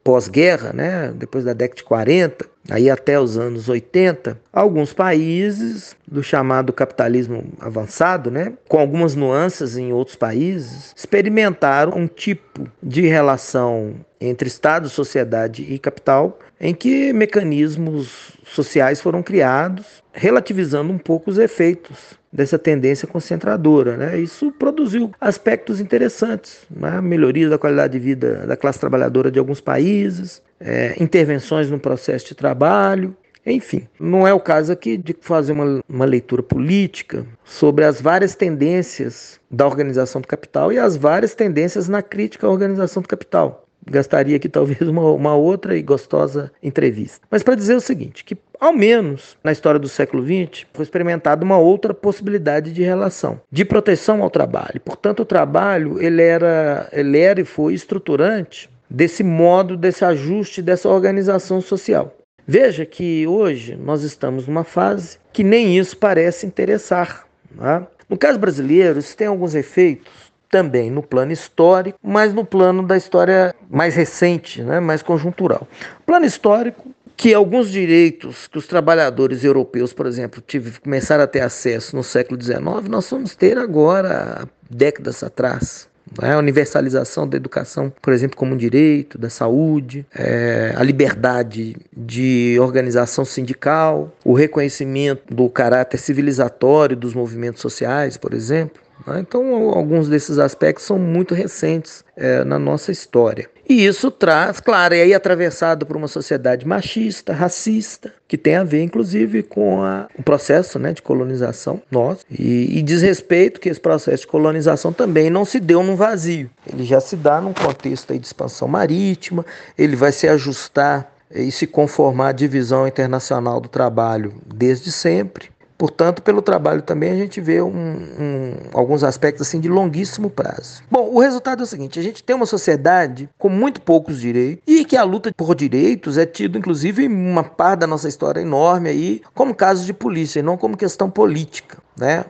pós-guerra, 0.03 0.71
né, 0.71 1.11
depois 1.15 1.43
da 1.43 1.53
década 1.53 1.77
de 1.77 1.83
40, 1.83 2.52
aí 2.69 2.89
até 2.89 3.19
os 3.19 3.37
anos 3.37 3.67
80, 3.67 4.39
alguns 4.51 4.93
países 4.93 5.95
do 6.07 6.23
chamado 6.23 6.71
capitalismo 6.71 7.43
avançado, 7.59 8.31
né, 8.31 8.53
com 8.67 8.79
algumas 8.79 9.15
nuances 9.15 9.77
em 9.77 9.91
outros 9.91 10.15
países, 10.15 10.93
experimentaram 10.95 11.97
um 11.97 12.07
tipo 12.07 12.67
de 12.81 13.01
relação 13.01 13.95
entre 14.19 14.47
Estado, 14.47 14.87
sociedade 14.87 15.63
e 15.63 15.77
capital, 15.77 16.39
em 16.59 16.73
que 16.73 17.11
mecanismos 17.11 18.31
sociais 18.45 19.01
foram 19.01 19.21
criados, 19.21 20.01
relativizando 20.13 20.93
um 20.93 20.97
pouco 20.97 21.29
os 21.29 21.37
efeitos 21.37 22.17
dessa 22.31 22.57
tendência 22.57 23.07
concentradora. 23.07 23.97
Né? 23.97 24.19
Isso 24.19 24.51
produziu 24.51 25.11
aspectos 25.19 25.79
interessantes, 25.81 26.61
né? 26.69 27.01
melhoria 27.01 27.49
da 27.49 27.57
qualidade 27.57 27.93
de 27.93 27.99
vida 27.99 28.47
da 28.47 28.55
classe 28.55 28.79
trabalhadora 28.79 29.29
de 29.29 29.37
alguns 29.37 29.59
países, 29.59 30.41
é, 30.63 30.95
intervenções 31.01 31.69
no 31.69 31.77
processo 31.77 32.27
de 32.27 32.35
trabalho, 32.35 33.15
enfim, 33.45 33.87
não 33.99 34.25
é 34.25 34.33
o 34.33 34.39
caso 34.39 34.71
aqui 34.71 34.95
de 34.95 35.15
fazer 35.19 35.51
uma, 35.51 35.81
uma 35.87 36.05
leitura 36.05 36.41
política 36.41 37.25
sobre 37.43 37.83
as 37.83 37.99
várias 37.99 38.35
tendências 38.35 39.39
da 39.51 39.67
organização 39.67 40.21
do 40.21 40.27
capital 40.27 40.71
e 40.71 40.79
as 40.79 40.95
várias 40.95 41.35
tendências 41.35 41.89
na 41.89 42.01
crítica 42.01 42.47
à 42.47 42.49
organização 42.49 43.01
do 43.01 43.07
capital 43.07 43.63
gastaria 43.89 44.37
aqui 44.37 44.47
talvez 44.47 44.81
uma, 44.81 45.11
uma 45.11 45.35
outra 45.35 45.77
e 45.77 45.81
gostosa 45.81 46.51
entrevista. 46.61 47.27
Mas 47.29 47.43
para 47.43 47.55
dizer 47.55 47.75
o 47.75 47.81
seguinte, 47.81 48.23
que 48.23 48.37
ao 48.59 48.73
menos 48.73 49.37
na 49.43 49.51
história 49.51 49.79
do 49.79 49.89
século 49.89 50.23
XX 50.23 50.65
foi 50.73 50.83
experimentada 50.83 51.43
uma 51.43 51.57
outra 51.57 51.93
possibilidade 51.93 52.71
de 52.71 52.83
relação, 52.83 53.41
de 53.51 53.65
proteção 53.65 54.23
ao 54.23 54.29
trabalho. 54.29 54.79
Portanto, 54.83 55.21
o 55.21 55.25
trabalho 55.25 56.01
ele 56.01 56.21
era, 56.21 56.87
ele 56.91 57.19
era 57.19 57.41
e 57.41 57.45
foi 57.45 57.73
estruturante 57.73 58.69
desse 58.93 59.23
modo, 59.23 59.75
desse 59.75 60.05
ajuste, 60.05 60.61
dessa 60.61 60.87
organização 60.87 61.59
social. 61.59 62.15
Veja 62.45 62.85
que 62.85 63.25
hoje 63.25 63.75
nós 63.75 64.03
estamos 64.03 64.45
numa 64.47 64.63
fase 64.63 65.17
que 65.31 65.43
nem 65.43 65.77
isso 65.77 65.97
parece 65.97 66.45
interessar. 66.45 67.25
Né? 67.55 67.87
No 68.07 68.17
caso 68.17 68.37
brasileiro, 68.37 68.99
isso 68.99 69.17
tem 69.17 69.27
alguns 69.27 69.55
efeitos 69.55 70.11
também 70.49 70.91
no 70.91 71.01
plano 71.01 71.31
histórico, 71.31 71.97
mas 72.03 72.31
no 72.31 72.45
plano 72.45 72.83
da 72.83 72.95
história 72.95 73.55
mais 73.67 73.95
recente, 73.95 74.61
né, 74.61 74.79
mais 74.79 75.01
conjuntural. 75.01 75.67
Plano 76.05 76.27
histórico 76.27 76.93
que 77.17 77.33
alguns 77.33 77.71
direitos 77.71 78.47
que 78.47 78.57
os 78.57 78.67
trabalhadores 78.67 79.43
europeus, 79.43 79.93
por 79.93 80.05
exemplo, 80.05 80.43
tive, 80.45 80.79
começaram 80.79 81.23
a 81.23 81.27
ter 81.27 81.41
acesso 81.41 81.95
no 81.95 82.03
século 82.03 82.39
XIX, 82.39 82.87
nós 82.87 83.09
vamos 83.09 83.35
ter 83.35 83.57
agora 83.57 84.47
décadas 84.69 85.23
atrás. 85.23 85.87
Né? 86.21 86.33
A 86.33 86.37
universalização 86.37 87.27
da 87.27 87.37
educação, 87.37 87.91
por 88.01 88.13
exemplo, 88.13 88.37
como 88.37 88.53
um 88.53 88.57
direito, 88.57 89.17
da 89.17 89.29
saúde, 89.29 90.05
é, 90.13 90.73
a 90.75 90.83
liberdade 90.83 91.75
de 91.95 92.57
organização 92.59 93.25
sindical, 93.25 94.15
o 94.23 94.33
reconhecimento 94.33 95.33
do 95.33 95.49
caráter 95.49 95.97
civilizatório 95.97 96.95
dos 96.95 97.13
movimentos 97.13 97.61
sociais, 97.61 98.17
por 98.17 98.33
exemplo. 98.33 98.82
Né? 99.05 99.19
Então, 99.19 99.69
alguns 99.69 100.07
desses 100.07 100.39
aspectos 100.39 100.85
são 100.85 100.97
muito 100.97 101.33
recentes 101.33 102.03
é, 102.15 102.43
na 102.43 102.57
nossa 102.57 102.91
história. 102.91 103.49
E 103.67 103.85
isso 103.85 104.11
traz, 104.11 104.59
claro, 104.59 104.93
e 104.93 105.01
aí 105.01 105.13
atravessado 105.13 105.85
por 105.85 105.95
uma 105.95 106.07
sociedade 106.07 106.67
machista, 106.67 107.33
racista, 107.33 108.13
que 108.27 108.37
tem 108.37 108.55
a 108.55 108.63
ver, 108.63 108.83
inclusive, 108.83 109.41
com 109.41 109.81
a, 109.81 110.07
o 110.17 110.21
processo 110.21 110.77
né, 110.77 110.91
de 110.91 111.01
colonização 111.01 111.81
nosso. 111.89 112.25
E, 112.29 112.77
e 112.77 112.81
diz 112.81 113.01
respeito 113.01 113.61
que 113.61 113.69
esse 113.69 113.79
processo 113.79 114.21
de 114.23 114.27
colonização 114.27 114.91
também 114.91 115.29
não 115.29 115.45
se 115.45 115.59
deu 115.59 115.81
num 115.81 115.95
vazio. 115.95 116.49
Ele 116.71 116.83
já 116.83 116.99
se 116.99 117.15
dá 117.15 117.39
num 117.39 117.53
contexto 117.53 118.17
de 118.17 118.25
expansão 118.25 118.67
marítima, 118.67 119.45
ele 119.77 119.95
vai 119.95 120.11
se 120.11 120.27
ajustar 120.27 121.09
e 121.33 121.51
se 121.51 121.65
conformar 121.65 122.29
à 122.29 122.31
divisão 122.31 122.87
internacional 122.87 123.59
do 123.59 123.67
trabalho 123.67 124.33
desde 124.45 124.91
sempre. 124.91 125.49
Portanto, 125.83 126.21
pelo 126.21 126.41
trabalho 126.41 126.81
também 126.81 127.11
a 127.11 127.15
gente 127.17 127.41
vê 127.41 127.61
um, 127.61 127.67
um, 127.67 128.53
alguns 128.71 129.03
aspectos 129.03 129.45
assim 129.45 129.59
de 129.59 129.67
longuíssimo 129.67 130.29
prazo. 130.29 130.81
Bom, 130.89 131.09
o 131.09 131.19
resultado 131.19 131.59
é 131.59 131.63
o 131.63 131.65
seguinte: 131.65 131.99
a 131.99 132.01
gente 132.01 132.23
tem 132.23 132.33
uma 132.33 132.45
sociedade 132.45 133.29
com 133.37 133.49
muito 133.49 133.81
poucos 133.81 134.21
direitos 134.21 134.63
e 134.65 134.85
que 134.85 134.95
a 134.95 135.03
luta 135.03 135.33
por 135.35 135.53
direitos 135.53 136.17
é 136.17 136.25
tido, 136.25 136.57
inclusive, 136.57 137.05
uma 137.05 137.43
parte 137.43 137.81
da 137.81 137.87
nossa 137.87 138.07
história 138.07 138.39
enorme 138.39 138.87
aí, 138.87 139.21
como 139.33 139.53
caso 139.53 139.85
de 139.85 139.93
polícia, 139.93 140.39
e 140.39 140.41
não 140.41 140.55
como 140.55 140.77
questão 140.77 141.09
política, 141.09 141.79
né? 141.97 142.23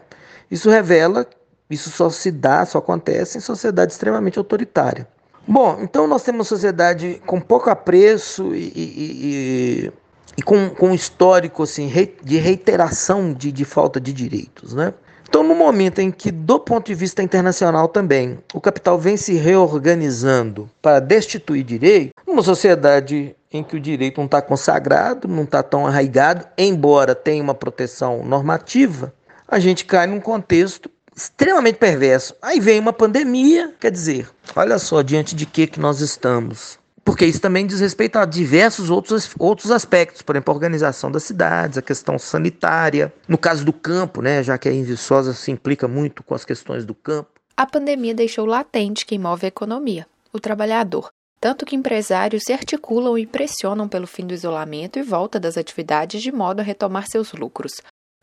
Isso 0.49 0.67
revela, 0.71 1.27
isso 1.69 1.91
só 1.91 2.09
se 2.09 2.31
dá, 2.31 2.65
só 2.65 2.79
acontece 2.79 3.37
em 3.37 3.41
sociedade 3.41 3.91
extremamente 3.91 4.39
autoritária. 4.39 5.07
Bom, 5.47 5.77
então 5.79 6.07
nós 6.07 6.23
temos 6.23 6.39
uma 6.39 6.45
sociedade 6.45 7.21
com 7.23 7.39
pouco 7.39 7.69
apreço 7.69 8.55
e, 8.55 8.73
e, 8.75 9.85
e 9.85 9.93
e 10.37 10.41
com, 10.41 10.69
com 10.69 10.89
um 10.89 10.93
histórico 10.93 11.63
assim, 11.63 11.91
de 12.23 12.37
reiteração 12.37 13.33
de, 13.33 13.51
de 13.51 13.65
falta 13.65 13.99
de 13.99 14.11
direitos. 14.11 14.73
Né? 14.73 14.93
Então, 15.27 15.41
no 15.43 15.55
momento 15.55 15.99
em 15.99 16.11
que, 16.11 16.31
do 16.31 16.59
ponto 16.59 16.85
de 16.85 16.93
vista 16.93 17.23
internacional 17.23 17.87
também, 17.87 18.37
o 18.53 18.61
capital 18.61 18.99
vem 18.99 19.17
se 19.17 19.33
reorganizando 19.33 20.69
para 20.81 20.99
destituir 20.99 21.63
direito, 21.63 22.13
numa 22.27 22.43
sociedade 22.43 23.35
em 23.51 23.63
que 23.63 23.75
o 23.75 23.79
direito 23.79 24.17
não 24.17 24.25
está 24.25 24.41
consagrado, 24.41 25.27
não 25.27 25.43
está 25.43 25.63
tão 25.63 25.87
arraigado, 25.87 26.45
embora 26.57 27.15
tenha 27.15 27.43
uma 27.43 27.55
proteção 27.55 28.23
normativa, 28.23 29.13
a 29.47 29.59
gente 29.59 29.85
cai 29.85 30.07
num 30.07 30.19
contexto 30.19 30.89
extremamente 31.15 31.77
perverso. 31.77 32.35
Aí 32.41 32.59
vem 32.59 32.79
uma 32.79 32.93
pandemia, 32.93 33.73
quer 33.79 33.91
dizer, 33.91 34.29
olha 34.55 34.77
só 34.79 35.01
diante 35.01 35.35
de 35.35 35.45
que, 35.45 35.67
que 35.67 35.79
nós 35.79 35.99
estamos 35.99 36.79
porque 37.03 37.25
isso 37.25 37.41
também 37.41 37.67
diz 37.67 37.79
respeito 37.79 38.17
a 38.17 38.25
diversos 38.25 38.89
outros, 38.89 39.29
outros 39.37 39.71
aspectos, 39.71 40.21
por 40.21 40.35
exemplo, 40.35 40.51
a 40.51 40.55
organização 40.55 41.11
das 41.11 41.23
cidades, 41.23 41.77
a 41.77 41.81
questão 41.81 42.17
sanitária, 42.17 43.13
no 43.27 43.37
caso 43.37 43.65
do 43.65 43.73
campo, 43.73 44.21
né, 44.21 44.41
já 44.41 44.57
que 44.57 44.69
a 44.69 44.73
Inviçosa 44.73 45.33
se 45.33 45.51
implica 45.51 45.87
muito 45.87 46.23
com 46.23 46.33
as 46.33 46.45
questões 46.45 46.85
do 46.85 46.95
campo. 46.95 47.29
A 47.55 47.65
pandemia 47.65 48.15
deixou 48.15 48.45
latente 48.45 49.05
quem 49.05 49.19
move 49.19 49.45
a 49.45 49.49
economia, 49.49 50.07
o 50.31 50.39
trabalhador, 50.39 51.11
tanto 51.39 51.65
que 51.65 51.75
empresários 51.75 52.43
se 52.45 52.53
articulam 52.53 53.17
e 53.17 53.27
pressionam 53.27 53.87
pelo 53.87 54.07
fim 54.07 54.25
do 54.25 54.33
isolamento 54.33 54.97
e 54.97 55.03
volta 55.03 55.39
das 55.39 55.57
atividades 55.57 56.21
de 56.21 56.31
modo 56.31 56.61
a 56.61 56.63
retomar 56.63 57.07
seus 57.07 57.33
lucros. 57.33 57.73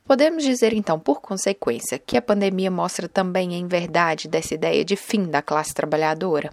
Podemos 0.04 0.42
dizer 0.42 0.72
então, 0.72 0.98
por 0.98 1.20
consequência, 1.20 1.98
que 1.98 2.16
a 2.16 2.22
pandemia 2.22 2.70
mostra 2.70 3.08
também 3.08 3.54
em 3.54 3.68
verdade 3.68 4.26
dessa 4.26 4.54
ideia 4.54 4.84
de 4.84 4.96
fim 4.96 5.26
da 5.26 5.40
classe 5.40 5.72
trabalhadora? 5.72 6.50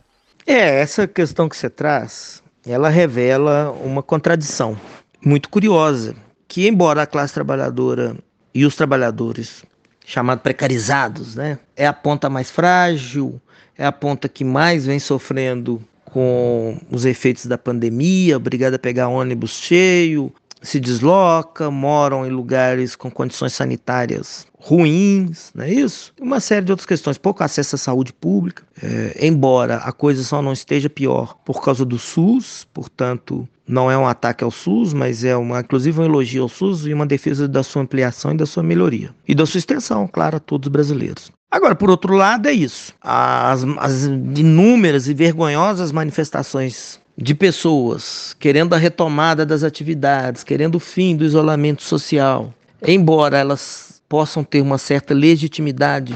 É, 0.50 0.80
essa 0.80 1.06
questão 1.06 1.50
que 1.50 1.58
você 1.58 1.70
traz, 1.70 2.42
ela 2.66 2.88
revela 2.88 3.70
uma 3.84 4.02
contradição 4.02 4.80
muito 5.22 5.50
curiosa, 5.50 6.16
que 6.48 6.66
embora 6.66 7.02
a 7.02 7.06
classe 7.06 7.34
trabalhadora 7.34 8.16
e 8.54 8.66
os 8.66 8.74
trabalhadores 8.74 9.66
chamados 10.06 10.42
precarizados, 10.42 11.36
né, 11.36 11.60
é 11.76 11.86
a 11.86 11.92
ponta 11.92 12.30
mais 12.30 12.50
frágil, 12.50 13.42
é 13.78 13.86
a 13.86 13.92
ponta 13.92 14.30
que 14.30 14.46
mais 14.46 14.86
vem 14.86 15.00
sofrendo 15.00 15.82
com 16.06 16.80
os 16.90 17.04
efeitos 17.04 17.46
da 17.46 17.58
pandemia, 17.58 18.38
obrigada 18.38 18.78
a 18.78 18.80
pegar 18.80 19.10
ônibus 19.10 19.52
cheio, 19.52 20.34
se 20.62 20.80
desloca, 20.80 21.70
moram 21.70 22.26
em 22.26 22.30
lugares 22.30 22.96
com 22.96 23.10
condições 23.12 23.54
sanitárias 23.54 24.46
ruins, 24.60 25.52
não 25.56 25.64
é 25.64 25.72
isso? 25.72 26.14
Uma 26.20 26.40
série 26.40 26.66
de 26.66 26.72
outras 26.72 26.86
questões, 26.86 27.18
pouco 27.18 27.44
acesso 27.44 27.76
à 27.76 27.78
saúde 27.78 28.12
pública, 28.12 28.64
é, 28.82 29.26
embora 29.26 29.78
a 29.78 29.92
coisa 29.92 30.24
só 30.24 30.42
não 30.42 30.52
esteja 30.52 30.90
pior 30.90 31.38
por 31.46 31.64
causa 31.64 31.86
do 31.86 31.98
SUS, 31.98 32.68
portanto, 32.74 33.48
não 33.68 33.90
é 33.90 33.98
um 33.98 34.08
ataque 34.08 34.44
ao 34.44 34.52
SUS, 34.52 34.94
mas 34.94 35.24
é 35.24 35.36
uma, 35.36 35.60
inclusive 35.60 36.00
um 36.00 36.06
elogio 36.06 36.44
ao 36.44 36.50
SUS 36.50 36.86
e 36.86 36.94
uma 36.94 37.06
defesa 37.06 37.48
da 37.48 37.64
sua 37.64 37.82
ampliação 37.82 38.32
e 38.32 38.38
da 38.38 38.46
sua 38.46 38.64
melhoria. 38.64 39.14
E 39.28 39.36
da 39.36 39.46
sua 39.46 39.60
extensão, 39.60 40.08
claro, 40.08 40.38
a 40.38 40.40
todos 40.40 40.68
os 40.68 40.72
brasileiros. 40.72 41.32
Agora, 41.50 41.76
por 41.76 41.90
outro 41.90 42.14
lado, 42.14 42.48
é 42.48 42.52
isso. 42.52 42.94
As, 43.02 43.64
as 43.78 44.04
inúmeras 44.04 45.08
e 45.08 45.14
vergonhosas 45.14 45.92
manifestações 45.92 47.00
de 47.18 47.34
pessoas 47.34 48.36
querendo 48.40 48.74
a 48.74 48.78
retomada 48.78 49.46
das 49.46 49.64
atividades, 49.64 50.44
querendo 50.44 50.76
o 50.76 50.80
fim 50.80 51.16
do 51.16 51.26
isolamento 51.26 51.82
social, 51.82 52.54
embora 52.86 53.38
elas 53.38 54.02
possam 54.08 54.44
ter 54.44 54.62
uma 54.62 54.78
certa 54.78 55.14
legitimidade 55.14 56.16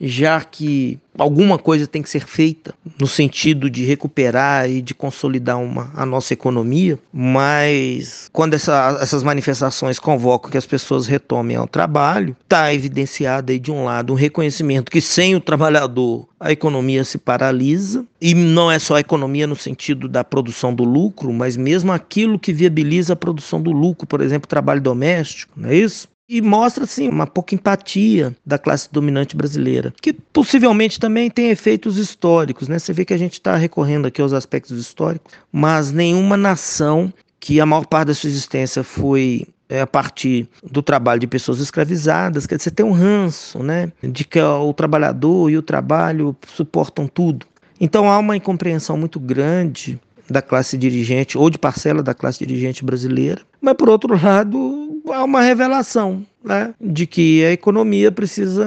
já 0.00 0.40
que 0.40 0.98
alguma 1.18 1.58
coisa 1.58 1.86
tem 1.86 2.02
que 2.02 2.08
ser 2.08 2.24
feita 2.24 2.72
no 2.98 3.06
sentido 3.06 3.68
de 3.68 3.84
recuperar 3.84 4.70
e 4.70 4.80
de 4.80 4.94
consolidar 4.94 5.60
uma, 5.60 5.90
a 5.94 6.06
nossa 6.06 6.32
economia, 6.32 6.98
mas 7.12 8.30
quando 8.32 8.54
essa, 8.54 8.98
essas 9.00 9.22
manifestações 9.22 9.98
convocam 9.98 10.50
que 10.50 10.56
as 10.56 10.66
pessoas 10.66 11.06
retomem 11.06 11.56
ao 11.56 11.66
trabalho, 11.66 12.34
está 12.42 12.72
evidenciado 12.72 13.52
aí 13.52 13.58
de 13.58 13.70
um 13.70 13.84
lado 13.84 14.12
um 14.12 14.16
reconhecimento 14.16 14.90
que 14.90 15.00
sem 15.00 15.36
o 15.36 15.40
trabalhador 15.40 16.26
a 16.40 16.50
economia 16.50 17.04
se 17.04 17.18
paralisa, 17.18 18.06
e 18.18 18.34
não 18.34 18.70
é 18.70 18.78
só 18.78 18.96
a 18.96 19.00
economia 19.00 19.46
no 19.46 19.54
sentido 19.54 20.08
da 20.08 20.24
produção 20.24 20.74
do 20.74 20.84
lucro, 20.84 21.30
mas 21.32 21.54
mesmo 21.54 21.92
aquilo 21.92 22.38
que 22.38 22.50
viabiliza 22.50 23.12
a 23.12 23.16
produção 23.16 23.60
do 23.60 23.70
lucro, 23.70 24.06
por 24.06 24.22
exemplo, 24.22 24.48
trabalho 24.48 24.80
doméstico, 24.80 25.52
não 25.54 25.68
é 25.68 25.76
isso? 25.76 26.08
E 26.30 26.40
mostra 26.40 26.84
assim 26.84 27.08
uma 27.08 27.26
pouca 27.26 27.56
empatia 27.56 28.36
da 28.46 28.56
classe 28.56 28.88
dominante 28.92 29.36
brasileira, 29.36 29.92
que 30.00 30.12
possivelmente 30.12 31.00
também 31.00 31.28
tem 31.28 31.50
efeitos 31.50 31.98
históricos, 31.98 32.68
né? 32.68 32.78
Você 32.78 32.92
vê 32.92 33.04
que 33.04 33.12
a 33.12 33.18
gente 33.18 33.32
está 33.32 33.56
recorrendo 33.56 34.06
aqui 34.06 34.22
aos 34.22 34.32
aspectos 34.32 34.78
históricos, 34.78 35.32
mas 35.50 35.90
nenhuma 35.90 36.36
nação 36.36 37.12
que 37.40 37.60
a 37.60 37.66
maior 37.66 37.84
parte 37.84 38.08
da 38.08 38.14
sua 38.14 38.30
existência 38.30 38.84
foi 38.84 39.44
é, 39.68 39.80
a 39.80 39.86
partir 39.88 40.48
do 40.62 40.80
trabalho 40.82 41.18
de 41.18 41.26
pessoas 41.26 41.58
escravizadas, 41.58 42.46
quer 42.46 42.58
dizer, 42.58 42.70
tem 42.70 42.86
um 42.86 42.92
ranço, 42.92 43.60
né? 43.60 43.90
De 44.00 44.24
que 44.24 44.40
o 44.40 44.72
trabalhador 44.72 45.50
e 45.50 45.58
o 45.58 45.62
trabalho 45.62 46.36
suportam 46.46 47.08
tudo. 47.08 47.44
Então 47.80 48.08
há 48.08 48.18
uma 48.18 48.36
incompreensão 48.36 48.96
muito 48.96 49.18
grande 49.18 49.98
da 50.30 50.40
classe 50.40 50.78
dirigente 50.78 51.36
ou 51.36 51.50
de 51.50 51.58
parcela 51.58 52.02
da 52.02 52.14
classe 52.14 52.44
dirigente 52.44 52.84
brasileira, 52.84 53.42
mas 53.60 53.74
por 53.74 53.88
outro 53.88 54.20
lado 54.20 55.02
há 55.08 55.24
uma 55.24 55.42
revelação 55.42 56.24
né, 56.44 56.74
de 56.80 57.06
que 57.06 57.44
a 57.44 57.52
economia 57.52 58.10
precisa 58.10 58.64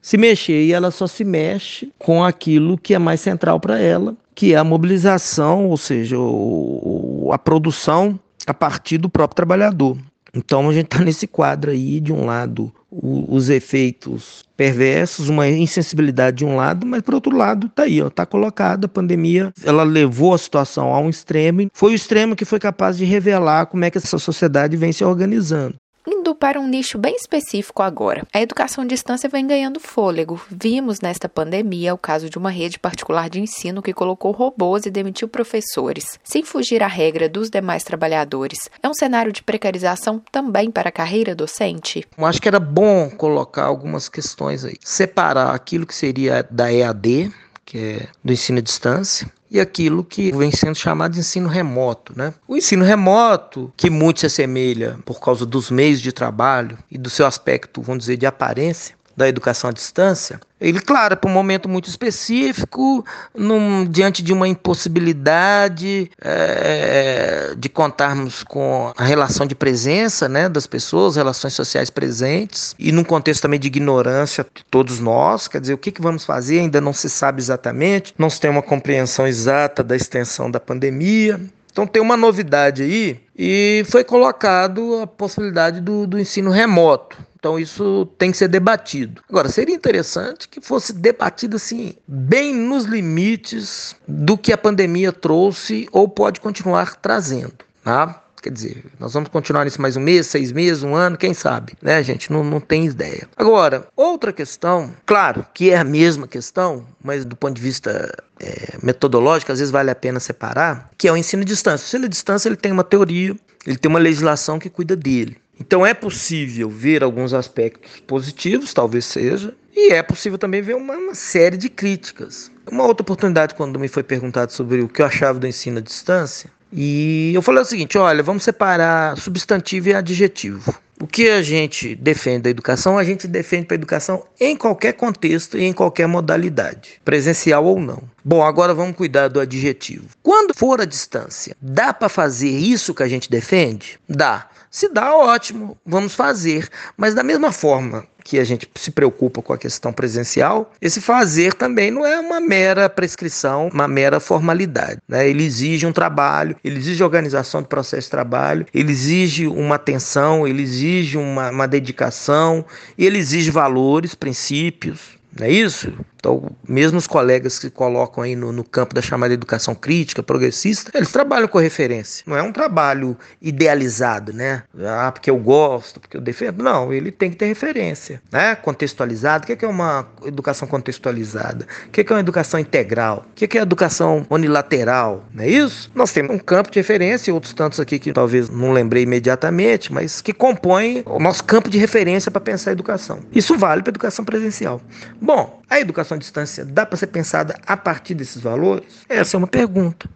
se 0.00 0.16
mexer 0.16 0.64
e 0.64 0.72
ela 0.72 0.90
só 0.90 1.06
se 1.06 1.24
mexe 1.24 1.90
com 1.98 2.24
aquilo 2.24 2.78
que 2.78 2.94
é 2.94 2.98
mais 2.98 3.20
central 3.20 3.58
para 3.58 3.78
ela, 3.78 4.14
que 4.34 4.54
é 4.54 4.56
a 4.56 4.64
mobilização, 4.64 5.66
ou 5.66 5.76
seja, 5.76 6.18
o, 6.18 7.30
a 7.32 7.38
produção 7.38 8.18
a 8.46 8.54
partir 8.54 8.98
do 8.98 9.08
próprio 9.08 9.34
trabalhador. 9.34 9.96
Então 10.36 10.68
a 10.68 10.72
gente 10.74 10.84
está 10.84 10.98
nesse 11.02 11.26
quadro 11.26 11.70
aí, 11.70 11.98
de 11.98 12.12
um 12.12 12.26
lado, 12.26 12.70
o, 12.90 13.34
os 13.34 13.48
efeitos 13.48 14.44
perversos, 14.54 15.30
uma 15.30 15.48
insensibilidade 15.48 16.38
de 16.38 16.44
um 16.44 16.56
lado, 16.56 16.86
mas 16.86 17.00
por 17.00 17.14
outro 17.14 17.34
lado 17.34 17.68
está 17.68 17.84
aí, 17.84 17.98
está 18.00 18.26
colocada 18.26 18.84
a 18.84 18.88
pandemia, 18.88 19.50
ela 19.64 19.82
levou 19.82 20.34
a 20.34 20.38
situação 20.38 20.94
a 20.94 21.00
um 21.00 21.08
extremo, 21.08 21.68
foi 21.72 21.92
o 21.92 21.94
extremo 21.94 22.36
que 22.36 22.44
foi 22.44 22.58
capaz 22.58 22.98
de 22.98 23.06
revelar 23.06 23.66
como 23.66 23.84
é 23.86 23.90
que 23.90 23.96
essa 23.96 24.18
sociedade 24.18 24.76
vem 24.76 24.92
se 24.92 25.02
organizando. 25.02 25.74
Indo 26.08 26.36
para 26.36 26.60
um 26.60 26.68
nicho 26.68 26.98
bem 26.98 27.16
específico 27.16 27.82
agora, 27.82 28.24
a 28.32 28.40
educação 28.40 28.84
à 28.84 28.86
distância 28.86 29.28
vem 29.28 29.44
ganhando 29.44 29.80
fôlego. 29.80 30.40
Vimos 30.48 31.00
nesta 31.00 31.28
pandemia 31.28 31.92
o 31.92 31.98
caso 31.98 32.30
de 32.30 32.38
uma 32.38 32.48
rede 32.48 32.78
particular 32.78 33.28
de 33.28 33.40
ensino 33.40 33.82
que 33.82 33.92
colocou 33.92 34.30
robôs 34.30 34.86
e 34.86 34.90
demitiu 34.90 35.26
professores, 35.26 36.16
sem 36.22 36.44
fugir 36.44 36.80
à 36.80 36.86
regra 36.86 37.28
dos 37.28 37.50
demais 37.50 37.82
trabalhadores. 37.82 38.70
É 38.80 38.88
um 38.88 38.94
cenário 38.94 39.32
de 39.32 39.42
precarização 39.42 40.22
também 40.30 40.70
para 40.70 40.90
a 40.90 40.92
carreira 40.92 41.34
docente? 41.34 42.06
Eu 42.16 42.24
acho 42.24 42.40
que 42.40 42.46
era 42.46 42.60
bom 42.60 43.10
colocar 43.10 43.64
algumas 43.64 44.08
questões 44.08 44.64
aí. 44.64 44.76
Separar 44.84 45.52
aquilo 45.52 45.84
que 45.84 45.94
seria 45.94 46.46
da 46.48 46.72
EAD, 46.72 47.32
que 47.66 47.78
é 47.78 48.08
do 48.24 48.32
ensino 48.32 48.58
à 48.58 48.62
distância, 48.62 49.30
e 49.50 49.60
aquilo 49.60 50.04
que 50.04 50.32
vem 50.32 50.50
sendo 50.50 50.76
chamado 50.76 51.12
de 51.12 51.20
ensino 51.20 51.48
remoto. 51.48 52.12
Né? 52.16 52.32
O 52.46 52.56
ensino 52.56 52.84
remoto, 52.84 53.72
que 53.76 53.90
muito 53.90 54.20
se 54.20 54.26
assemelha 54.26 54.98
por 55.04 55.20
causa 55.20 55.44
dos 55.44 55.70
meios 55.70 56.00
de 56.00 56.12
trabalho 56.12 56.78
e 56.90 56.96
do 56.96 57.10
seu 57.10 57.26
aspecto, 57.26 57.82
vamos 57.82 58.04
dizer, 58.04 58.16
de 58.16 58.26
aparência, 58.26 58.94
da 59.16 59.28
educação 59.28 59.70
à 59.70 59.72
distância, 59.72 60.38
ele, 60.60 60.80
claro, 60.80 61.12
é 61.12 61.16
para 61.16 61.30
um 61.30 61.32
momento 61.32 61.68
muito 61.68 61.88
específico, 61.88 63.04
num, 63.34 63.84
diante 63.84 64.22
de 64.22 64.32
uma 64.32 64.48
impossibilidade 64.48 66.10
é, 66.20 67.54
de 67.56 67.68
contarmos 67.68 68.42
com 68.42 68.92
a 68.96 69.04
relação 69.04 69.46
de 69.46 69.54
presença 69.54 70.28
né, 70.28 70.48
das 70.48 70.66
pessoas, 70.66 71.16
relações 71.16 71.52
sociais 71.52 71.90
presentes, 71.90 72.74
e 72.78 72.90
num 72.90 73.04
contexto 73.04 73.42
também 73.42 73.60
de 73.60 73.66
ignorância 73.66 74.44
de 74.54 74.64
todos 74.70 74.98
nós, 74.98 75.46
quer 75.46 75.60
dizer, 75.60 75.74
o 75.74 75.78
que, 75.78 75.92
que 75.92 76.00
vamos 76.00 76.24
fazer 76.24 76.60
ainda 76.60 76.80
não 76.80 76.92
se 76.92 77.10
sabe 77.10 77.40
exatamente, 77.40 78.14
não 78.18 78.30
se 78.30 78.40
tem 78.40 78.50
uma 78.50 78.62
compreensão 78.62 79.26
exata 79.26 79.82
da 79.82 79.94
extensão 79.94 80.50
da 80.50 80.58
pandemia. 80.58 81.38
Então 81.76 81.86
tem 81.86 82.00
uma 82.00 82.16
novidade 82.16 82.82
aí 82.82 83.20
e 83.38 83.84
foi 83.90 84.02
colocado 84.02 84.98
a 85.02 85.06
possibilidade 85.06 85.78
do, 85.82 86.06
do 86.06 86.18
ensino 86.18 86.50
remoto. 86.50 87.18
Então 87.38 87.58
isso 87.58 88.08
tem 88.16 88.30
que 88.30 88.38
ser 88.38 88.48
debatido. 88.48 89.20
Agora, 89.28 89.50
seria 89.50 89.74
interessante 89.74 90.48
que 90.48 90.58
fosse 90.58 90.94
debatido 90.94 91.56
assim, 91.56 91.92
bem 92.08 92.54
nos 92.54 92.86
limites 92.86 93.94
do 94.08 94.38
que 94.38 94.54
a 94.54 94.58
pandemia 94.58 95.12
trouxe 95.12 95.86
ou 95.92 96.08
pode 96.08 96.40
continuar 96.40 96.96
trazendo. 96.96 97.52
Tá? 97.84 98.22
Quer 98.46 98.52
dizer, 98.52 98.84
nós 99.00 99.12
vamos 99.12 99.28
continuar 99.28 99.64
nisso 99.64 99.82
mais 99.82 99.96
um 99.96 100.00
mês, 100.00 100.28
seis 100.28 100.52
meses, 100.52 100.84
um 100.84 100.94
ano, 100.94 101.18
quem 101.18 101.34
sabe, 101.34 101.72
né, 101.82 102.00
gente? 102.00 102.30
Não, 102.30 102.44
não 102.44 102.60
tem 102.60 102.86
ideia. 102.86 103.28
Agora, 103.36 103.88
outra 103.96 104.32
questão, 104.32 104.94
claro 105.04 105.44
que 105.52 105.70
é 105.70 105.78
a 105.78 105.82
mesma 105.82 106.28
questão, 106.28 106.86
mas 107.02 107.24
do 107.24 107.34
ponto 107.34 107.56
de 107.56 107.60
vista 107.60 108.08
é, 108.38 108.78
metodológico, 108.80 109.50
às 109.50 109.58
vezes 109.58 109.72
vale 109.72 109.90
a 109.90 109.96
pena 109.96 110.20
separar, 110.20 110.92
que 110.96 111.08
é 111.08 111.12
o 111.12 111.16
ensino 111.16 111.42
à 111.42 111.44
distância. 111.44 111.84
O 111.84 111.88
ensino 111.88 112.04
à 112.04 112.08
distância 112.08 112.48
ele 112.48 112.54
tem 112.54 112.70
uma 112.70 112.84
teoria, 112.84 113.34
ele 113.66 113.76
tem 113.76 113.90
uma 113.90 113.98
legislação 113.98 114.60
que 114.60 114.70
cuida 114.70 114.94
dele. 114.94 115.36
Então 115.58 115.84
é 115.84 115.92
possível 115.92 116.70
ver 116.70 117.02
alguns 117.02 117.34
aspectos 117.34 117.98
positivos, 118.06 118.72
talvez 118.72 119.06
seja, 119.06 119.52
e 119.74 119.92
é 119.92 120.04
possível 120.04 120.38
também 120.38 120.62
ver 120.62 120.76
uma, 120.76 120.94
uma, 120.94 121.14
série 121.16 121.56
de 121.56 121.68
críticas. 121.68 122.50
Uma 122.70 122.84
outra 122.84 123.02
oportunidade, 123.02 123.56
quando 123.56 123.78
me 123.80 123.88
foi 123.88 124.04
perguntado 124.04 124.52
sobre 124.52 124.82
o 124.82 124.88
que 124.88 125.02
eu 125.02 125.06
achava 125.06 125.38
do 125.38 125.46
ensino 125.48 125.78
à 125.78 125.80
distância, 125.80 126.48
e 126.72 127.32
eu 127.34 127.42
falei 127.42 127.62
o 127.62 127.66
seguinte: 127.66 127.96
olha, 127.96 128.22
vamos 128.22 128.44
separar 128.44 129.16
substantivo 129.16 129.88
e 129.88 129.94
adjetivo. 129.94 130.74
O 130.98 131.06
que 131.06 131.28
a 131.28 131.42
gente 131.42 131.94
defende 131.94 132.44
da 132.44 132.50
educação, 132.50 132.96
a 132.96 133.04
gente 133.04 133.28
defende 133.28 133.66
para 133.66 133.74
a 133.74 133.78
educação 133.78 134.24
em 134.40 134.56
qualquer 134.56 134.94
contexto 134.94 135.58
e 135.58 135.64
em 135.64 135.72
qualquer 135.72 136.08
modalidade, 136.08 137.00
presencial 137.04 137.66
ou 137.66 137.78
não. 137.78 138.02
Bom, 138.24 138.42
agora 138.42 138.72
vamos 138.72 138.96
cuidar 138.96 139.28
do 139.28 139.38
adjetivo. 139.38 140.06
Quando 140.22 140.54
for 140.54 140.80
a 140.80 140.86
distância, 140.86 141.54
dá 141.60 141.92
para 141.92 142.08
fazer 142.08 142.48
isso 142.48 142.94
que 142.94 143.02
a 143.02 143.08
gente 143.08 143.30
defende? 143.30 143.98
Dá. 144.08 144.48
Se 144.76 144.90
dá, 144.90 145.16
ótimo, 145.16 145.74
vamos 145.86 146.14
fazer. 146.14 146.68
Mas 146.98 147.14
da 147.14 147.22
mesma 147.22 147.50
forma 147.50 148.06
que 148.22 148.38
a 148.38 148.44
gente 148.44 148.70
se 148.74 148.90
preocupa 148.90 149.40
com 149.40 149.54
a 149.54 149.56
questão 149.56 149.90
presencial, 149.90 150.70
esse 150.82 151.00
fazer 151.00 151.54
também 151.54 151.90
não 151.90 152.04
é 152.04 152.20
uma 152.20 152.40
mera 152.40 152.86
prescrição, 152.90 153.70
uma 153.72 153.88
mera 153.88 154.20
formalidade. 154.20 155.00
Né? 155.08 155.30
Ele 155.30 155.44
exige 155.44 155.86
um 155.86 155.94
trabalho, 155.94 156.54
ele 156.62 156.76
exige 156.76 157.02
organização 157.02 157.62
do 157.62 157.68
processo 157.68 158.08
de 158.08 158.10
trabalho, 158.10 158.66
ele 158.74 158.92
exige 158.92 159.46
uma 159.46 159.76
atenção, 159.76 160.46
ele 160.46 160.62
exige 160.62 161.16
uma, 161.16 161.48
uma 161.48 161.66
dedicação, 161.66 162.62
ele 162.98 163.16
exige 163.16 163.50
valores, 163.50 164.14
princípios. 164.14 165.16
Não 165.38 165.46
é 165.46 165.50
isso? 165.50 165.90
Então, 166.26 166.50
mesmo 166.68 166.98
os 166.98 167.06
colegas 167.06 167.56
que 167.56 167.70
colocam 167.70 168.24
aí 168.24 168.34
no, 168.34 168.50
no, 168.50 168.64
campo 168.64 168.92
da 168.92 169.00
chamada 169.00 169.32
educação 169.32 169.76
crítica, 169.76 170.24
progressista, 170.24 170.90
eles 170.92 171.12
trabalham 171.12 171.46
com 171.46 171.58
referência. 171.58 172.24
Não 172.26 172.36
é 172.36 172.42
um 172.42 172.50
trabalho 172.50 173.16
idealizado, 173.40 174.32
né? 174.32 174.64
Ah, 174.84 175.12
porque 175.12 175.30
eu 175.30 175.36
gosto, 175.36 176.00
porque 176.00 176.16
eu 176.16 176.20
defendo. 176.20 176.64
Não, 176.64 176.92
ele 176.92 177.12
tem 177.12 177.30
que 177.30 177.36
ter 177.36 177.46
referência, 177.46 178.20
né? 178.32 178.56
Contextualizado. 178.56 179.44
O 179.44 179.56
que 179.56 179.64
é 179.64 179.68
uma 179.68 180.08
educação 180.24 180.66
contextualizada? 180.66 181.64
O 181.86 181.90
que 181.90 182.00
é 182.00 182.12
uma 182.12 182.18
educação 182.18 182.58
integral? 182.58 183.24
O 183.30 183.34
que 183.34 183.56
é 183.56 183.62
educação 183.62 184.26
unilateral? 184.28 185.24
Não 185.32 185.44
é 185.44 185.48
isso? 185.48 185.92
Nós 185.94 186.12
temos 186.12 186.34
um 186.34 186.40
campo 186.40 186.72
de 186.72 186.80
referência 186.80 187.30
e 187.30 187.32
outros 187.32 187.54
tantos 187.54 187.78
aqui 187.78 188.00
que 188.00 188.12
talvez 188.12 188.50
não 188.50 188.72
lembrei 188.72 189.04
imediatamente, 189.04 189.92
mas 189.92 190.20
que 190.20 190.32
compõem 190.32 191.04
o 191.06 191.20
nosso 191.20 191.44
campo 191.44 191.70
de 191.70 191.78
referência 191.78 192.32
para 192.32 192.40
pensar 192.40 192.70
a 192.70 192.72
educação. 192.72 193.20
Isso 193.30 193.56
vale 193.56 193.82
para 193.82 193.90
a 193.90 193.92
educação 193.92 194.24
presencial. 194.24 194.80
Bom, 195.20 195.62
a 195.68 195.80
educação 195.80 196.16
à 196.16 196.18
distância 196.18 196.64
dá 196.64 196.86
para 196.86 196.96
ser 196.96 197.08
pensada 197.08 197.58
a 197.66 197.76
partir 197.76 198.14
desses 198.14 198.40
valores? 198.40 199.04
Essa 199.08 199.36
é 199.36 199.38
uma 199.38 199.46
pergunta. 199.46 200.08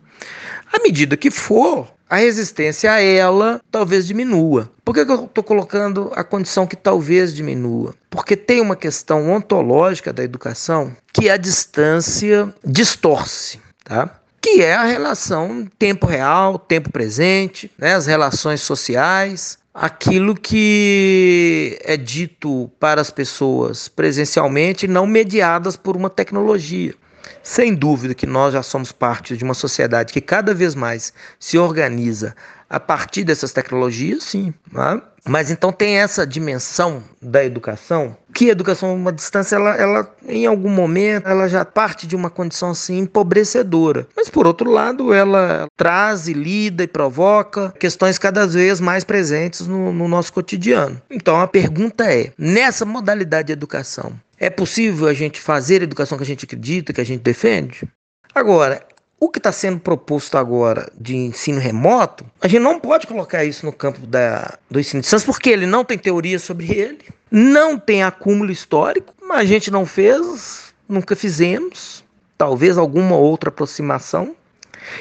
À 0.73 0.79
medida 0.83 1.17
que 1.17 1.31
for, 1.31 1.89
a 2.09 2.17
resistência 2.17 2.93
a 2.93 3.01
ela 3.01 3.61
talvez 3.71 4.07
diminua. 4.07 4.71
Por 4.85 4.95
que, 4.95 5.01
eu 5.01 5.25
estou 5.25 5.45
colocando 5.45 6.11
a 6.15 6.25
condição 6.25 6.67
que 6.67 6.77
talvez 6.77 7.35
diminua? 7.35 7.95
Porque 8.11 8.37
tem 8.37 8.61
uma 8.61 8.77
questão 8.77 9.31
ontológica 9.31 10.13
da 10.13 10.23
educação 10.23 10.97
que 11.13 11.31
a 11.31 11.37
distância 11.37 12.53
distorce. 12.65 13.61
Tá? 13.85 14.21
que 14.43 14.63
é 14.63 14.75
a 14.75 14.85
relação 14.85 15.67
tempo 15.79 16.07
real, 16.07 16.59
tempo 16.59 16.91
presente, 16.91 17.71
né, 17.77 17.95
as 17.95 18.07
relações 18.07 18.63
sociais, 18.63 19.59
aquilo 19.81 20.35
que 20.35 21.79
é 21.83 21.97
dito 21.97 22.71
para 22.79 23.01
as 23.01 23.11
pessoas 23.11 23.89
presencialmente, 23.89 24.87
não 24.87 25.07
mediadas 25.07 25.75
por 25.75 25.97
uma 25.97 26.11
tecnologia. 26.11 26.95
Sem 27.43 27.75
dúvida 27.75 28.15
que 28.15 28.27
nós 28.27 28.53
já 28.53 28.63
somos 28.63 28.93
parte 28.93 29.37
de 29.37 29.45
uma 29.45 29.55
sociedade 29.55 30.13
que 30.13 30.21
cada 30.21 30.55
vez 30.55 30.75
mais 30.75 31.13
se 31.39 31.59
organiza 31.59 32.35
a 32.69 32.79
partir 32.79 33.25
dessas 33.25 33.53
tecnologias, 33.53 34.23
sim. 34.23 34.55
Né? 34.73 35.03
Mas 35.29 35.51
então 35.51 35.73
tem 35.73 35.99
essa 35.99 36.27
dimensão 36.27 37.03
da 37.21 37.45
educação, 37.45 38.17
que 38.33 38.49
a 38.49 38.53
educação 38.53 38.95
uma 38.95 39.13
distância, 39.13 39.57
ela, 39.57 39.75
ela, 39.77 40.15
em 40.27 40.47
algum 40.47 40.71
momento, 40.71 41.29
ela 41.29 41.49
já 41.49 41.65
parte 41.65 42.07
de 42.07 42.17
uma 42.17 42.31
condição 42.31 42.71
assim 42.71 42.99
empobrecedora. 42.99 44.07
Mas 44.17 44.31
por 44.31 44.47
outro 44.47 44.71
lado, 44.71 45.13
ela 45.13 45.67
traz 45.77 46.27
e 46.27 46.33
lida 46.33 46.85
e 46.85 46.89
provoca 46.89 47.75
questões 47.79 48.19
cada 48.19 48.47
vez 48.47 48.81
mais 48.81 49.05
presentes 49.05 49.67
no, 49.67 49.93
no 49.93 50.09
nosso 50.09 50.33
cotidiano. 50.33 51.01
Então 51.11 51.41
a 51.41 51.47
pergunta 51.47 52.11
é: 52.11 52.33
nessa 52.39 52.85
modalidade 52.85 53.49
de 53.49 53.53
educação, 53.53 54.15
é 54.41 54.49
possível 54.49 55.07
a 55.07 55.13
gente 55.13 55.39
fazer 55.39 55.83
a 55.83 55.85
educação 55.85 56.17
que 56.17 56.25
a 56.25 56.27
gente 56.27 56.47
acredita, 56.47 56.95
que 56.95 57.01
a 57.01 57.05
gente 57.05 57.21
defende? 57.21 57.87
Agora, 58.35 58.83
o 59.21 59.29
que 59.29 59.39
está 59.39 59.53
sendo 59.53 59.79
proposto 59.79 60.39
agora 60.39 60.91
de 60.99 61.15
ensino 61.15 61.61
remoto, 61.61 62.25
a 62.41 62.49
gente 62.49 62.63
não 62.63 62.81
pode 62.81 63.07
colocar 63.07 63.45
isso 63.45 63.67
no 63.67 63.73
campo 63.73 64.07
da, 64.07 64.59
do 64.71 64.81
ensino 64.81 65.03
de 65.03 65.05
distância, 65.05 65.27
porque 65.27 65.51
ele 65.51 65.67
não 65.67 65.85
tem 65.85 65.99
teoria 65.99 66.39
sobre 66.39 66.73
ele, 66.73 67.05
não 67.31 67.79
tem 67.79 68.03
acúmulo 68.03 68.51
histórico, 68.51 69.13
a 69.31 69.45
gente 69.45 69.71
não 69.71 69.85
fez, 69.85 70.73
nunca 70.89 71.15
fizemos, 71.15 72.03
talvez 72.39 72.79
alguma 72.79 73.17
outra 73.17 73.51
aproximação, 73.51 74.35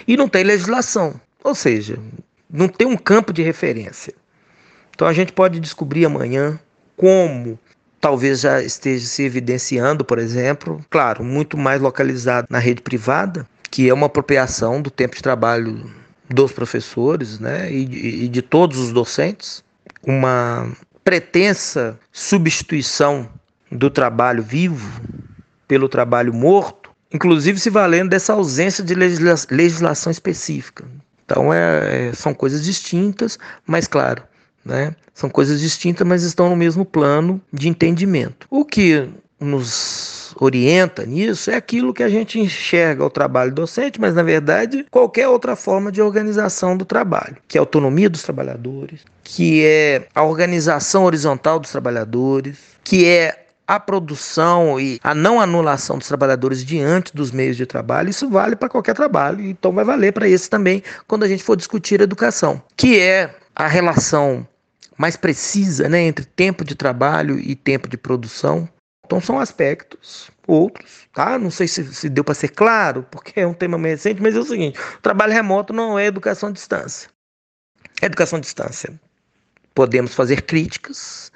e 0.05 0.17
não 0.17 0.27
tem 0.27 0.43
legislação, 0.43 1.19
ou 1.41 1.55
seja, 1.55 1.97
não 2.49 2.67
tem 2.67 2.85
um 2.85 2.97
campo 2.97 3.31
de 3.31 3.41
referência. 3.41 4.13
Então 4.93 5.07
a 5.07 5.13
gente 5.13 5.31
pode 5.31 5.61
descobrir 5.61 6.03
amanhã 6.03 6.59
como 6.97 7.57
talvez 7.99 8.41
já 8.41 8.61
esteja 8.61 9.05
se 9.05 9.23
evidenciando, 9.23 10.03
por 10.05 10.19
exemplo, 10.19 10.83
claro, 10.89 11.23
muito 11.23 11.57
mais 11.57 11.81
localizado 11.81 12.47
na 12.49 12.59
rede 12.59 12.81
privada, 12.81 13.45
que 13.69 13.89
é 13.89 13.93
uma 13.93 14.07
apropriação 14.07 14.81
do 14.81 14.89
tempo 14.89 15.15
de 15.15 15.21
trabalho 15.21 15.91
dos 16.29 16.51
professores 16.51 17.39
né, 17.39 17.71
e, 17.71 18.25
e 18.25 18.27
de 18.27 18.41
todos 18.41 18.77
os 18.77 18.91
docentes, 18.91 19.63
uma 20.03 20.71
pretensa 21.03 21.99
substituição 22.11 23.27
do 23.71 23.89
trabalho 23.89 24.43
vivo 24.43 25.01
pelo 25.67 25.89
trabalho 25.89 26.33
morto, 26.33 26.91
inclusive 27.11 27.59
se 27.59 27.69
valendo 27.69 28.09
dessa 28.09 28.33
ausência 28.33 28.83
de 28.83 28.93
legisla 28.93 29.35
legislação 29.49 30.11
específica. 30.11 30.85
Então 31.25 31.53
é, 31.53 32.09
é, 32.09 32.13
são 32.13 32.33
coisas 32.33 32.63
distintas, 32.63 33.37
mas 33.65 33.87
claro, 33.87 34.23
né, 34.63 34.95
são 35.13 35.29
coisas 35.29 35.59
distintas, 35.59 36.07
mas 36.07 36.23
estão 36.23 36.49
no 36.49 36.55
mesmo 36.55 36.85
plano 36.85 37.41
de 37.51 37.67
entendimento. 37.67 38.47
O 38.49 38.63
que 38.63 39.09
nos 39.39 40.33
orienta 40.39 41.05
nisso 41.05 41.49
é 41.49 41.55
aquilo 41.55 41.93
que 41.93 42.03
a 42.03 42.09
gente 42.09 42.39
enxerga 42.39 43.05
o 43.05 43.09
trabalho 43.09 43.53
docente, 43.53 43.99
mas 43.99 44.13
na 44.13 44.23
verdade 44.23 44.85
qualquer 44.91 45.27
outra 45.27 45.55
forma 45.55 45.91
de 45.91 46.01
organização 46.01 46.75
do 46.75 46.85
trabalho, 46.85 47.37
que 47.47 47.57
é 47.57 47.59
a 47.59 47.61
autonomia 47.61 48.09
dos 48.09 48.21
trabalhadores, 48.21 49.01
que 49.23 49.65
é 49.65 50.07
a 50.13 50.23
organização 50.23 51.05
horizontal 51.05 51.59
dos 51.59 51.71
trabalhadores, 51.71 52.57
que 52.83 53.05
é 53.05 53.45
a 53.69 53.79
produção 53.79 54.79
e 54.79 54.99
a 55.03 55.13
não 55.13 55.39
anulação 55.39 55.99
dos 55.99 56.07
trabalhadores 56.07 56.65
diante 56.65 57.15
dos 57.15 57.29
meios 57.29 57.55
de 57.55 57.67
trabalho, 57.67 58.09
isso 58.09 58.27
vale 58.27 58.55
para 58.55 58.67
qualquer 58.67 58.95
trabalho, 58.95 59.45
então 59.45 59.71
vai 59.71 59.85
valer 59.85 60.11
para 60.11 60.27
esse 60.27 60.49
também 60.49 60.81
quando 61.05 61.23
a 61.23 61.27
gente 61.27 61.43
for 61.43 61.55
discutir 61.55 62.01
educação, 62.01 62.59
que 62.75 62.99
é 62.99 63.35
a 63.55 63.67
relação 63.67 64.47
mais 64.97 65.15
precisa 65.15 65.87
né, 65.87 66.01
entre 66.01 66.25
tempo 66.25 66.65
de 66.65 66.73
trabalho 66.73 67.37
e 67.37 67.55
tempo 67.55 67.87
de 67.87 67.95
produção, 67.95 68.67
então 69.05 69.21
são 69.21 69.39
aspectos 69.39 70.31
outros, 70.47 71.07
tá? 71.13 71.37
Não 71.37 71.51
sei 71.51 71.67
se, 71.67 71.93
se 71.93 72.09
deu 72.09 72.23
para 72.23 72.33
ser 72.33 72.49
claro, 72.49 73.05
porque 73.11 73.39
é 73.39 73.45
um 73.45 73.53
tema 73.53 73.77
meio 73.77 73.93
recente, 73.93 74.19
mas 74.19 74.35
é 74.35 74.39
o 74.39 74.45
seguinte: 74.45 74.79
o 74.97 75.01
trabalho 75.01 75.31
remoto 75.31 75.73
não 75.73 75.97
é 75.97 76.07
educação 76.07 76.49
à 76.49 76.51
distância. 76.51 77.07
Educação 78.01 78.37
à 78.37 78.39
distância. 78.39 78.99
Podemos 79.75 80.15
fazer 80.15 80.41
críticas, 80.41 81.31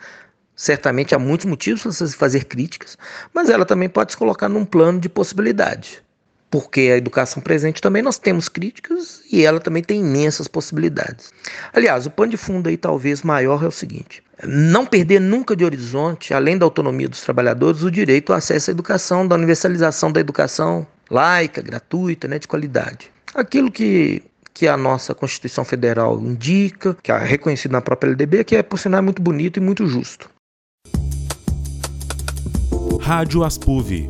certamente 0.56 1.16
há 1.16 1.20
muitos 1.20 1.46
motivos 1.46 1.82
para 1.82 1.92
se 1.92 2.16
fazer 2.16 2.46
críticas, 2.46 2.98
mas 3.34 3.50
ela 3.50 3.66
também 3.66 3.90
pode 3.90 4.12
se 4.12 4.18
colocar 4.18 4.50
num 4.50 4.66
plano 4.66 5.00
de 5.00 5.10
possibilidade. 5.10 6.04
Porque 6.50 6.82
a 6.82 6.98
educação 6.98 7.42
presente 7.42 7.82
também 7.82 8.04
nós 8.04 8.20
temos 8.20 8.48
críticas 8.48 9.22
e 9.32 9.44
ela 9.44 9.60
também 9.60 9.82
tem 9.82 10.02
imensas 10.02 10.48
possibilidades. 10.48 11.32
Aliás, 11.74 12.06
o 12.06 12.12
pano 12.12 12.30
de 12.30 12.38
fundo 12.38 12.70
aí 12.70 12.78
talvez 12.78 13.24
maior 13.24 13.64
é 13.64 13.68
o 13.68 13.72
seguinte: 13.72 14.22
não 14.46 14.86
perder 14.86 15.20
nunca 15.20 15.56
de 15.56 15.66
horizonte, 15.66 16.32
além 16.32 16.56
da 16.56 16.66
autonomia 16.66 17.10
dos 17.10 17.22
trabalhadores, 17.22 17.82
o 17.82 17.90
direito 17.90 18.32
ao 18.32 18.38
acesso 18.38 18.70
à 18.70 18.72
educação, 18.72 19.28
da 19.28 19.36
universalização 19.36 20.12
da 20.12 20.20
educação 20.20 20.86
laica, 21.10 21.60
gratuita, 21.62 22.28
né, 22.28 22.38
de 22.38 22.48
qualidade. 22.48 23.12
Aquilo 23.34 23.72
que, 23.72 24.22
que 24.54 24.68
a 24.68 24.78
nossa 24.78 25.16
Constituição 25.16 25.66
Federal 25.66 26.20
indica, 26.20 26.96
que 27.02 27.12
é 27.12 27.18
reconhecido 27.18 27.72
na 27.72 27.82
própria 27.82 28.10
LDB, 28.10 28.44
que 28.44 28.56
é, 28.56 28.62
por 28.62 28.78
sinal, 28.78 29.02
muito 29.02 29.22
bonito 29.22 29.58
e 29.58 29.60
muito 29.60 29.88
justo. 29.88 30.30
Rádio 33.04 33.44
Aspuv 33.44 34.10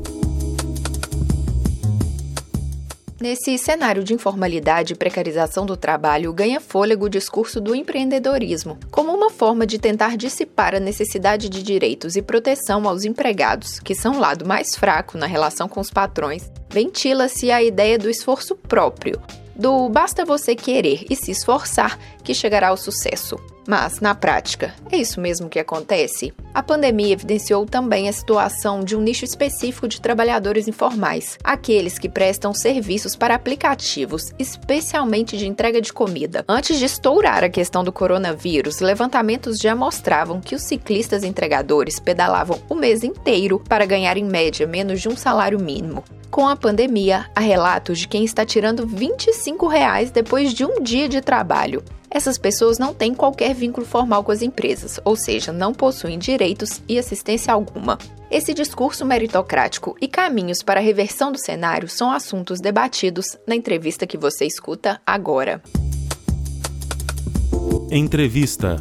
Nesse 3.19 3.57
cenário 3.57 4.03
de 4.03 4.13
informalidade 4.13 4.93
e 4.93 4.95
precarização 4.95 5.65
do 5.65 5.75
trabalho, 5.75 6.31
ganha 6.31 6.61
fôlego 6.61 7.07
o 7.07 7.09
discurso 7.09 7.59
do 7.59 7.73
empreendedorismo, 7.73 8.77
como 8.91 9.11
uma 9.11 9.31
forma 9.31 9.65
de 9.65 9.79
tentar 9.79 10.15
dissipar 10.15 10.75
a 10.75 10.79
necessidade 10.79 11.49
de 11.49 11.63
direitos 11.63 12.15
e 12.15 12.21
proteção 12.21 12.87
aos 12.87 13.03
empregados, 13.03 13.79
que 13.79 13.95
são 13.95 14.17
o 14.17 14.19
lado 14.19 14.45
mais 14.45 14.75
fraco 14.75 15.17
na 15.17 15.25
relação 15.25 15.67
com 15.67 15.79
os 15.79 15.89
patrões. 15.89 16.51
Ventila-se 16.69 17.49
a 17.49 17.63
ideia 17.63 17.97
do 17.97 18.11
esforço 18.11 18.55
próprio, 18.55 19.19
do 19.55 19.89
basta 19.89 20.23
você 20.23 20.55
querer 20.55 21.03
e 21.09 21.15
se 21.15 21.31
esforçar 21.31 21.97
que 22.23 22.35
chegará 22.35 22.67
ao 22.67 22.77
sucesso. 22.77 23.37
Mas, 23.67 23.99
na 23.99 24.13
prática, 24.13 24.73
é 24.91 24.97
isso 24.97 25.21
mesmo 25.21 25.49
que 25.49 25.59
acontece? 25.59 26.33
A 26.53 26.61
pandemia 26.61 27.13
evidenciou 27.13 27.65
também 27.65 28.09
a 28.09 28.13
situação 28.13 28.83
de 28.83 28.95
um 28.95 29.01
nicho 29.01 29.23
específico 29.25 29.87
de 29.87 30.01
trabalhadores 30.01 30.67
informais, 30.67 31.37
aqueles 31.43 31.97
que 31.97 32.09
prestam 32.09 32.53
serviços 32.53 33.15
para 33.15 33.35
aplicativos, 33.35 34.33
especialmente 34.37 35.37
de 35.37 35.47
entrega 35.47 35.81
de 35.81 35.93
comida. 35.93 36.43
Antes 36.47 36.77
de 36.77 36.85
estourar 36.85 37.43
a 37.43 37.49
questão 37.49 37.83
do 37.83 37.91
coronavírus, 37.91 38.81
levantamentos 38.81 39.57
já 39.57 39.75
mostravam 39.75 40.41
que 40.41 40.55
os 40.55 40.63
ciclistas 40.63 41.23
entregadores 41.23 41.99
pedalavam 41.99 42.61
o 42.69 42.75
mês 42.75 43.03
inteiro 43.03 43.59
para 43.67 43.85
ganhar 43.85 44.17
em 44.17 44.25
média 44.25 44.67
menos 44.67 45.01
de 45.01 45.09
um 45.09 45.15
salário 45.15 45.59
mínimo. 45.59 46.03
Com 46.29 46.47
a 46.47 46.55
pandemia, 46.55 47.27
há 47.35 47.39
relatos 47.39 47.99
de 47.99 48.07
quem 48.07 48.25
está 48.25 48.43
tirando 48.43 48.87
25 48.87 49.67
reais 49.67 50.09
depois 50.09 50.51
de 50.51 50.65
um 50.65 50.81
dia 50.81 51.07
de 51.07 51.21
trabalho. 51.21 51.83
Essas 52.13 52.37
pessoas 52.37 52.77
não 52.77 52.93
têm 52.93 53.11
qualquer 53.11 53.55
vínculo 53.55 53.87
formal 53.87 54.23
com 54.23 54.31
as 54.31 54.43
empresas, 54.43 54.99
ou 55.03 55.15
seja, 55.15 55.51
não 55.51 55.73
possuem 55.73 56.19
direitos 56.19 56.79
e 56.87 56.99
assistência 56.99 57.51
alguma. 57.51 57.97
Esse 58.29 58.53
discurso 58.53 59.03
meritocrático 59.03 59.97
e 59.99 60.07
caminhos 60.07 60.61
para 60.61 60.79
a 60.79 60.83
reversão 60.83 61.31
do 61.31 61.39
cenário 61.39 61.89
são 61.89 62.11
assuntos 62.11 62.61
debatidos 62.61 63.35
na 63.47 63.55
entrevista 63.55 64.05
que 64.05 64.15
você 64.15 64.45
escuta 64.45 65.01
agora. 65.03 65.59
Entrevista. 67.89 68.75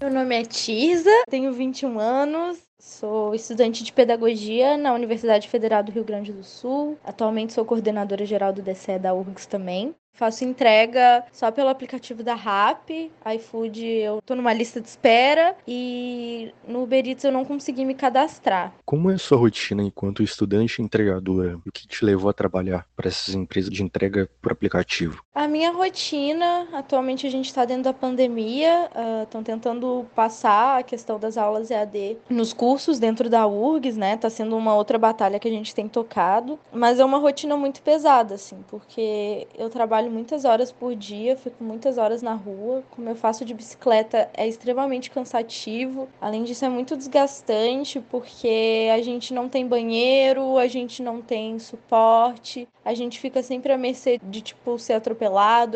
Meu 0.00 0.12
nome 0.12 0.40
é 0.40 0.44
Tisa, 0.44 1.10
tenho 1.28 1.52
21 1.52 1.98
anos, 1.98 2.58
Sou 3.00 3.34
estudante 3.34 3.82
de 3.82 3.94
pedagogia 3.94 4.76
na 4.76 4.92
Universidade 4.92 5.48
Federal 5.48 5.82
do 5.82 5.90
Rio 5.90 6.04
Grande 6.04 6.34
do 6.34 6.44
Sul. 6.44 6.98
Atualmente 7.02 7.54
sou 7.54 7.64
coordenadora 7.64 8.26
geral 8.26 8.52
do 8.52 8.60
DCE 8.60 8.98
da 8.98 9.14
URGS 9.14 9.46
também. 9.46 9.94
Faço 10.12 10.44
entrega 10.44 11.24
só 11.32 11.50
pelo 11.50 11.70
aplicativo 11.70 12.22
da 12.22 12.34
RAP, 12.34 12.90
iFood 13.36 13.86
eu 13.86 14.20
tô 14.20 14.34
numa 14.34 14.52
lista 14.52 14.78
de 14.78 14.86
espera 14.86 15.56
e 15.66 16.52
no 16.68 16.82
Uber 16.82 17.06
Eats 17.06 17.24
eu 17.24 17.32
não 17.32 17.42
consegui 17.42 17.86
me 17.86 17.94
cadastrar. 17.94 18.74
Como 18.84 19.10
é 19.10 19.14
a 19.14 19.18
sua 19.18 19.38
rotina 19.38 19.82
enquanto 19.82 20.22
estudante 20.22 20.78
e 20.78 20.84
entregadora? 20.84 21.56
O 21.66 21.72
que 21.72 21.88
te 21.88 22.04
levou 22.04 22.28
a 22.28 22.34
trabalhar 22.34 22.86
para 22.94 23.08
essas 23.08 23.34
empresas 23.34 23.70
de 23.70 23.82
entrega 23.82 24.28
por 24.42 24.52
aplicativo? 24.52 25.24
A 25.32 25.46
minha 25.46 25.70
rotina, 25.70 26.68
atualmente 26.72 27.26
a 27.26 27.30
gente 27.30 27.46
está 27.46 27.64
dentro 27.64 27.84
da 27.84 27.92
pandemia, 27.92 28.90
estão 29.22 29.40
uh, 29.40 29.44
tentando 29.44 30.06
passar 30.14 30.80
a 30.80 30.82
questão 30.82 31.20
das 31.20 31.36
aulas 31.38 31.70
EAD 31.70 32.18
nos 32.28 32.52
cursos 32.52 32.98
dentro 32.98 33.30
da 33.30 33.46
URGS, 33.46 33.96
né? 33.96 34.16
Tá 34.16 34.28
sendo 34.28 34.56
uma 34.56 34.74
outra 34.74 34.98
batalha 34.98 35.38
que 35.38 35.46
a 35.46 35.50
gente 35.50 35.74
tem 35.74 35.86
tocado, 35.88 36.58
mas 36.72 36.98
é 36.98 37.04
uma 37.04 37.18
rotina 37.18 37.56
muito 37.56 37.80
pesada, 37.80 38.34
assim, 38.34 38.64
porque 38.68 39.46
eu 39.56 39.70
trabalho 39.70 40.00
trabalho 40.00 40.10
muitas 40.10 40.44
horas 40.44 40.72
por 40.72 40.94
dia, 40.94 41.36
fico 41.36 41.62
muitas 41.62 41.98
horas 41.98 42.22
na 42.22 42.34
rua. 42.34 42.82
Como 42.90 43.08
eu 43.08 43.16
faço 43.16 43.44
de 43.44 43.52
bicicleta, 43.52 44.30
é 44.34 44.46
extremamente 44.46 45.10
cansativo. 45.10 46.08
Além 46.20 46.44
disso, 46.44 46.64
é 46.64 46.68
muito 46.68 46.96
desgastante 46.96 48.00
porque 48.10 48.88
a 48.92 49.02
gente 49.02 49.34
não 49.34 49.48
tem 49.48 49.66
banheiro, 49.66 50.56
a 50.58 50.66
gente 50.66 51.02
não 51.02 51.20
tem 51.20 51.58
suporte, 51.58 52.68
a 52.84 52.94
gente 52.94 53.18
fica 53.18 53.42
sempre 53.42 53.72
à 53.72 53.78
mercê 53.78 54.18
de, 54.22 54.40
tipo, 54.40 54.78
ser 54.78 54.94
atropelado. 54.94 55.19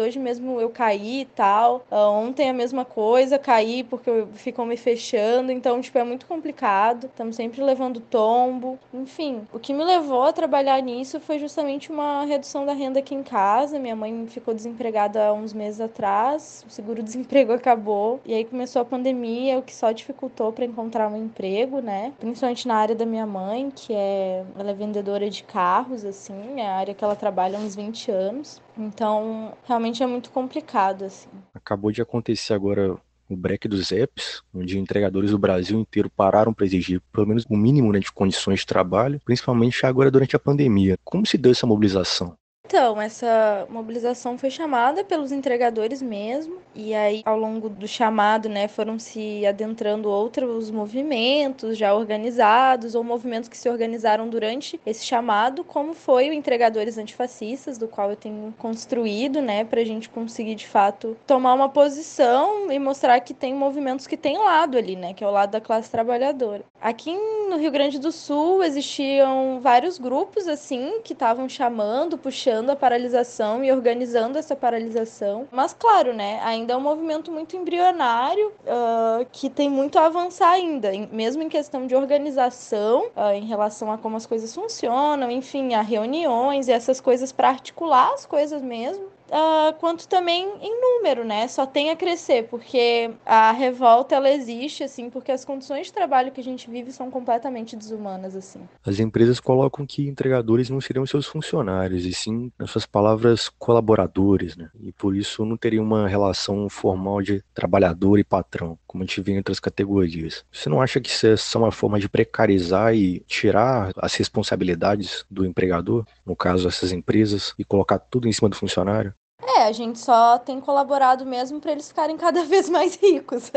Hoje 0.00 0.18
mesmo 0.18 0.61
eu 0.61 0.70
caí 0.70 1.20
e 1.22 1.24
tal. 1.24 1.85
Uh, 1.90 1.96
ontem 1.96 2.48
a 2.48 2.52
mesma 2.52 2.85
coisa, 2.85 3.38
caí 3.38 3.83
porque 3.85 4.26
ficam 4.35 4.64
me 4.64 4.76
fechando. 4.76 5.50
Então, 5.52 5.80
tipo, 5.80 5.98
é 5.98 6.04
muito 6.04 6.26
complicado. 6.26 7.07
Estamos 7.07 7.37
sempre 7.37 7.62
levando 7.62 8.00
tombo. 8.00 8.78
Enfim, 8.92 9.42
o 9.52 9.59
que 9.59 9.72
me 9.72 9.85
levou 9.85 10.22
a 10.22 10.33
trabalhar 10.33 10.80
nisso 10.80 11.20
foi 11.20 11.38
justamente 11.38 11.90
uma 11.90 12.24
redução 12.24 12.64
da 12.64 12.72
renda 12.72 12.98
aqui 12.98 13.14
em 13.14 13.22
casa. 13.22 13.78
Minha 13.78 13.96
mãe 13.96 14.26
ficou 14.26 14.54
desempregada 14.54 15.26
há 15.26 15.33
uns 15.33 15.52
meses 15.52 15.80
atrás. 15.80 16.64
O 16.66 16.70
seguro-desemprego 16.70 17.52
acabou. 17.54 18.20
E 18.24 18.35
aí 18.35 18.44
começou 18.44 18.83
a 18.83 18.85
pandemia, 18.85 19.59
o 19.59 19.62
que 19.62 19.74
só 19.74 19.92
dificultou 19.92 20.52
para 20.52 20.64
encontrar 20.64 21.09
um 21.09 21.16
emprego, 21.16 21.80
né? 21.80 22.12
Principalmente 22.18 22.66
na 22.68 22.76
área 22.76 22.94
da 22.94 23.07
minha 23.07 23.26
mãe, 23.26 23.70
que 23.74 23.92
é... 23.92 24.44
Ela 24.59 24.70
é 24.70 24.74
vendedora 24.74 25.28
de 25.28 25.42
carros, 25.42 26.04
assim. 26.04 26.61
É 26.61 26.66
a 26.66 26.76
área 26.76 26.94
que 26.94 27.04
ela 27.04 27.16
trabalha 27.16 27.59
há 27.59 27.61
uns 27.61 27.74
20 27.74 28.11
anos. 28.11 28.61
Então, 28.76 29.34
realmente 29.64 30.03
é 30.03 30.07
muito 30.07 30.31
complicado, 30.31 31.05
assim. 31.05 31.29
Acabou 31.55 31.90
de 31.92 32.03
acontecer 32.03 32.55
agora 32.55 32.97
o 33.29 33.37
break 33.37 33.66
dos 33.68 33.90
apps, 33.90 34.42
onde 34.55 34.79
entregadores 34.79 35.31
do 35.31 35.38
Brasil 35.38 35.79
inteiro 35.79 36.11
pararam 36.11 36.53
para 36.53 36.66
exigir 36.66 37.01
pelo 37.12 37.27
menos 37.27 37.44
o 37.49 37.57
mínimo 37.57 37.92
né, 37.92 37.99
de 37.99 38.12
condições 38.12 38.61
de 38.61 38.66
trabalho, 38.66 39.20
principalmente 39.25 39.85
agora 39.87 40.11
durante 40.11 40.37
a 40.37 40.38
pandemia. 40.38 40.99
Como 41.05 41.27
se 41.27 41.38
deu 41.38 41.53
essa 41.53 41.66
mobilização? 41.66 42.37
Então, 42.66 42.98
essa 43.00 43.66
mobilização 43.68 44.38
foi 44.38 44.48
chamada 44.48 45.05
pelos 45.05 45.31
entregadores 45.31 46.00
mesmo, 46.00 46.61
e 46.74 46.94
aí 46.94 47.20
ao 47.24 47.38
longo 47.38 47.68
do 47.68 47.87
chamado, 47.87 48.48
né, 48.48 48.66
foram 48.68 48.98
se 48.98 49.44
adentrando 49.46 50.09
outros 50.09 50.70
movimentos 50.70 51.77
já 51.77 51.94
organizados 51.94 52.94
ou 52.94 53.05
movimentos 53.05 53.50
que 53.50 53.57
se 53.57 53.68
organizaram 53.68 54.29
durante 54.31 54.81
esse 54.87 55.05
chamado, 55.05 55.62
como 55.62 55.92
foi 55.92 56.31
o 56.31 56.33
Entregadores 56.33 56.96
Antifascistas, 56.96 57.77
do 57.77 57.87
qual 57.87 58.09
eu 58.09 58.16
tenho 58.16 58.53
construído, 58.57 59.42
né, 59.42 59.68
a 59.70 59.85
gente 59.85 60.09
conseguir 60.09 60.55
de 60.55 60.66
fato 60.66 61.16
tomar 61.27 61.53
uma 61.53 61.68
posição 61.68 62.72
e 62.72 62.79
mostrar 62.79 63.20
que 63.20 63.35
tem 63.35 63.55
movimentos 63.55 64.07
que 64.07 64.16
têm 64.16 64.38
lado 64.38 64.79
ali, 64.79 64.96
né, 64.96 65.12
que 65.12 65.22
é 65.22 65.27
o 65.27 65.31
lado 65.31 65.50
da 65.50 65.61
classe 65.61 65.90
trabalhadora. 65.90 66.64
Aqui 66.81 67.14
no 67.50 67.59
Rio 67.59 67.70
Grande 67.70 67.98
do 67.98 68.11
Sul 68.11 68.64
existiam 68.64 69.61
vários 69.61 69.98
grupos 69.98 70.48
assim 70.48 71.00
que 71.05 71.12
estavam 71.12 71.46
chamando, 71.46 72.16
puxando 72.16 72.54
a 72.71 72.77
paralisação 72.77 73.64
e 73.64 73.73
organizando 73.73 74.38
essa 74.38 74.55
paralisação. 74.55 75.47
Mas, 75.51 75.75
claro, 75.75 76.12
né, 76.12 76.40
ainda 76.45 76.75
é 76.75 76.77
um 76.77 76.81
movimento 76.81 77.31
muito 77.31 77.57
embrionário 77.57 78.49
uh, 78.49 79.27
que 79.33 79.51
tem 79.51 79.69
muito 79.69 79.99
a 79.99 80.07
avançar 80.07 80.51
ainda, 80.51 80.90
mesmo 81.11 81.43
em 81.43 81.49
questão 81.49 81.87
de 81.87 81.95
organização, 81.95 83.07
uh, 83.17 83.33
em 83.35 83.45
relação 83.45 83.90
a 83.90 83.99
como 83.99 84.17
as 84.17 84.27
coisas 84.27 84.55
funcionam, 84.55 85.31
enfim, 85.31 85.75
a 85.75 85.83
reuniões 85.83 86.69
e 86.69 86.73
essas 86.73 87.01
coisas 87.01 87.33
para 87.33 87.49
articular 87.49 88.12
as 88.12 88.27
coisas 88.27 88.62
mesmo 88.62 89.14
uh, 89.35 89.73
quanto 89.79 90.07
também 90.07 90.49
em 90.61 90.81
número, 90.81 91.25
né? 91.25 91.49
Só 91.49 91.66
tem 91.66 91.90
a 91.90 91.97
crescer, 91.97 92.44
porque 92.44 93.11
a 93.27 93.51
revolta 93.51 94.14
ela 94.14 94.31
existe, 94.31 94.85
assim, 94.85 95.11
porque 95.11 95.33
as 95.33 95.44
condições 95.44 95.88
de 95.88 95.92
trabalho 95.92 96.31
que 96.31 96.40
a 96.40 96.44
gente 96.44 96.70
vive 96.70 96.92
são 96.92 97.11
completamente 97.11 97.77
desumanas, 97.77 98.37
assim. 98.37 98.61
As 98.85 99.01
empresas 99.01 99.40
colocam 99.40 99.85
que 99.85 100.07
entregadores 100.07 100.70
não 100.70 100.81
seriam 100.81 101.05
seus 101.05 101.27
funcionários, 101.27 102.05
e 102.07 102.14
sim, 102.14 102.53
nas 102.59 102.70
suas 102.70 102.87
palavras, 102.87 103.49
colaboradores, 103.49 104.57
né? 104.57 104.70
E 104.81 104.92
por 104.92 105.16
isso 105.16 105.44
não 105.44 105.57
teria 105.57 105.83
uma 105.83 106.07
relação 106.07 106.68
formal 106.68 107.20
de 107.20 107.42
trabalhador 107.53 108.18
e 108.18 108.25
patrão, 108.25 108.79
como 108.87 109.03
a 109.03 109.07
gente 109.07 109.20
vê 109.20 109.33
em 109.33 109.38
outras 109.38 109.59
categorias. 109.59 110.44
Você 110.53 110.68
não 110.68 110.81
acha 110.81 111.01
que 111.01 111.09
isso 111.09 111.27
é 111.27 111.61
uma 111.61 111.73
forma 111.73 111.99
de 111.99 112.09
precarizar 112.09 112.94
e 112.94 113.20
tirar 113.20 113.92
as 113.97 114.14
responsabilidades 114.14 115.25
do 115.31 115.44
empregador, 115.44 116.07
no 116.25 116.37
caso 116.37 116.68
essas 116.68 116.92
empresas, 116.92 117.55
e 117.59 117.64
colocar 117.64 117.99
tudo 117.99 118.29
em 118.29 118.33
cima 118.33 118.49
do 118.49 118.57
funcionário? 118.57 119.14
É, 119.46 119.64
a 119.64 119.72
gente 119.72 119.98
só 119.98 120.38
tem 120.38 120.59
colaborado 120.59 121.26
mesmo 121.26 121.61
para 121.61 121.72
eles 121.72 121.88
ficarem 121.88 122.16
cada 122.16 122.44
vez 122.46 122.68
mais 122.68 122.96
ricos. 122.96 123.52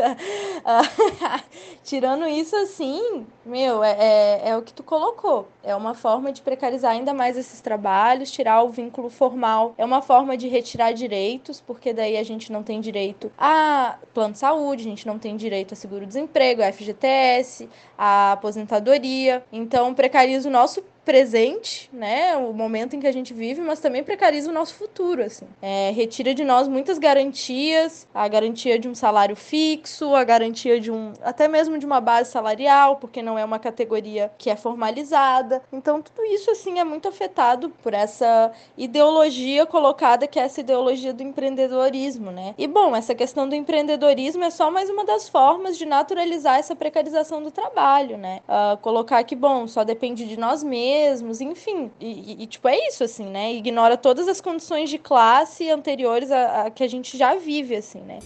Tirando 1.82 2.26
isso, 2.26 2.54
assim, 2.56 3.26
meu, 3.44 3.82
é, 3.82 3.96
é, 3.98 4.48
é, 4.50 4.56
o 4.56 4.62
que 4.62 4.72
tu 4.72 4.82
colocou. 4.82 5.48
É 5.62 5.74
uma 5.74 5.94
forma 5.94 6.30
de 6.30 6.42
precarizar 6.42 6.92
ainda 6.92 7.14
mais 7.14 7.36
esses 7.36 7.60
trabalhos, 7.60 8.30
tirar 8.30 8.62
o 8.62 8.70
vínculo 8.70 9.08
formal. 9.08 9.74
É 9.78 9.84
uma 9.84 10.02
forma 10.02 10.36
de 10.36 10.46
retirar 10.46 10.92
direitos, 10.92 11.60
porque 11.60 11.92
daí 11.92 12.16
a 12.18 12.22
gente 12.22 12.52
não 12.52 12.62
tem 12.62 12.80
direito 12.80 13.32
a 13.38 13.98
plano 14.12 14.32
de 14.32 14.38
saúde, 14.38 14.82
a 14.82 14.90
gente 14.90 15.06
não 15.06 15.18
tem 15.18 15.36
direito 15.36 15.72
a 15.72 15.76
seguro-desemprego, 15.76 16.62
a 16.62 16.72
FGTS, 16.72 17.68
a 17.96 18.32
aposentadoria. 18.32 19.42
Então, 19.50 19.94
precariza 19.94 20.48
o 20.48 20.52
nosso 20.52 20.82
presente, 21.08 21.88
né, 21.90 22.36
o 22.36 22.52
momento 22.52 22.94
em 22.94 23.00
que 23.00 23.06
a 23.06 23.12
gente 23.12 23.32
vive, 23.32 23.62
mas 23.62 23.80
também 23.80 24.04
precariza 24.04 24.50
o 24.50 24.52
nosso 24.52 24.74
futuro, 24.74 25.22
assim. 25.22 25.46
É, 25.62 25.90
retira 25.90 26.34
de 26.34 26.44
nós 26.44 26.68
muitas 26.68 26.98
garantias, 26.98 28.06
a 28.12 28.28
garantia 28.28 28.78
de 28.78 28.86
um 28.86 28.94
salário 28.94 29.34
fixo, 29.34 30.14
a 30.14 30.22
garantia 30.22 30.78
de 30.78 30.90
um, 30.90 31.14
até 31.22 31.48
mesmo 31.48 31.78
de 31.78 31.86
uma 31.86 31.98
base 31.98 32.30
salarial, 32.30 32.96
porque 32.96 33.22
não 33.22 33.38
é 33.38 33.44
uma 33.44 33.58
categoria 33.58 34.30
que 34.36 34.50
é 34.50 34.56
formalizada. 34.56 35.62
Então 35.72 36.02
tudo 36.02 36.22
isso 36.26 36.50
assim 36.50 36.78
é 36.78 36.84
muito 36.84 37.08
afetado 37.08 37.70
por 37.82 37.94
essa 37.94 38.52
ideologia 38.76 39.64
colocada 39.64 40.26
que 40.26 40.38
é 40.38 40.42
essa 40.42 40.60
ideologia 40.60 41.14
do 41.14 41.22
empreendedorismo, 41.22 42.30
né? 42.30 42.54
E 42.58 42.66
bom, 42.66 42.94
essa 42.94 43.14
questão 43.14 43.48
do 43.48 43.54
empreendedorismo 43.54 44.44
é 44.44 44.50
só 44.50 44.70
mais 44.70 44.90
uma 44.90 45.06
das 45.06 45.26
formas 45.26 45.78
de 45.78 45.86
naturalizar 45.86 46.58
essa 46.58 46.76
precarização 46.76 47.42
do 47.42 47.50
trabalho, 47.50 48.18
né? 48.18 48.40
Uh, 48.46 48.76
colocar 48.82 49.24
que 49.24 49.34
bom, 49.34 49.66
só 49.66 49.82
depende 49.84 50.26
de 50.26 50.38
nós 50.38 50.62
mesmos 50.62 50.97
mesmos, 50.98 51.40
enfim. 51.40 51.90
E, 52.00 52.42
e, 52.42 52.46
tipo, 52.46 52.66
é 52.68 52.76
isso, 52.88 53.04
assim, 53.04 53.26
né? 53.26 53.54
Ignora 53.54 53.96
todas 53.96 54.26
as 54.26 54.40
condições 54.40 54.90
de 54.90 54.98
classe 54.98 55.70
anteriores 55.70 56.30
a, 56.30 56.66
a 56.66 56.70
que 56.70 56.82
a 56.82 56.88
gente 56.88 57.16
já 57.16 57.36
vive, 57.36 57.76
assim, 57.76 58.00
né? 58.00 58.18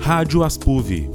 Rádio 0.00 0.42
Aspuv 0.42 1.10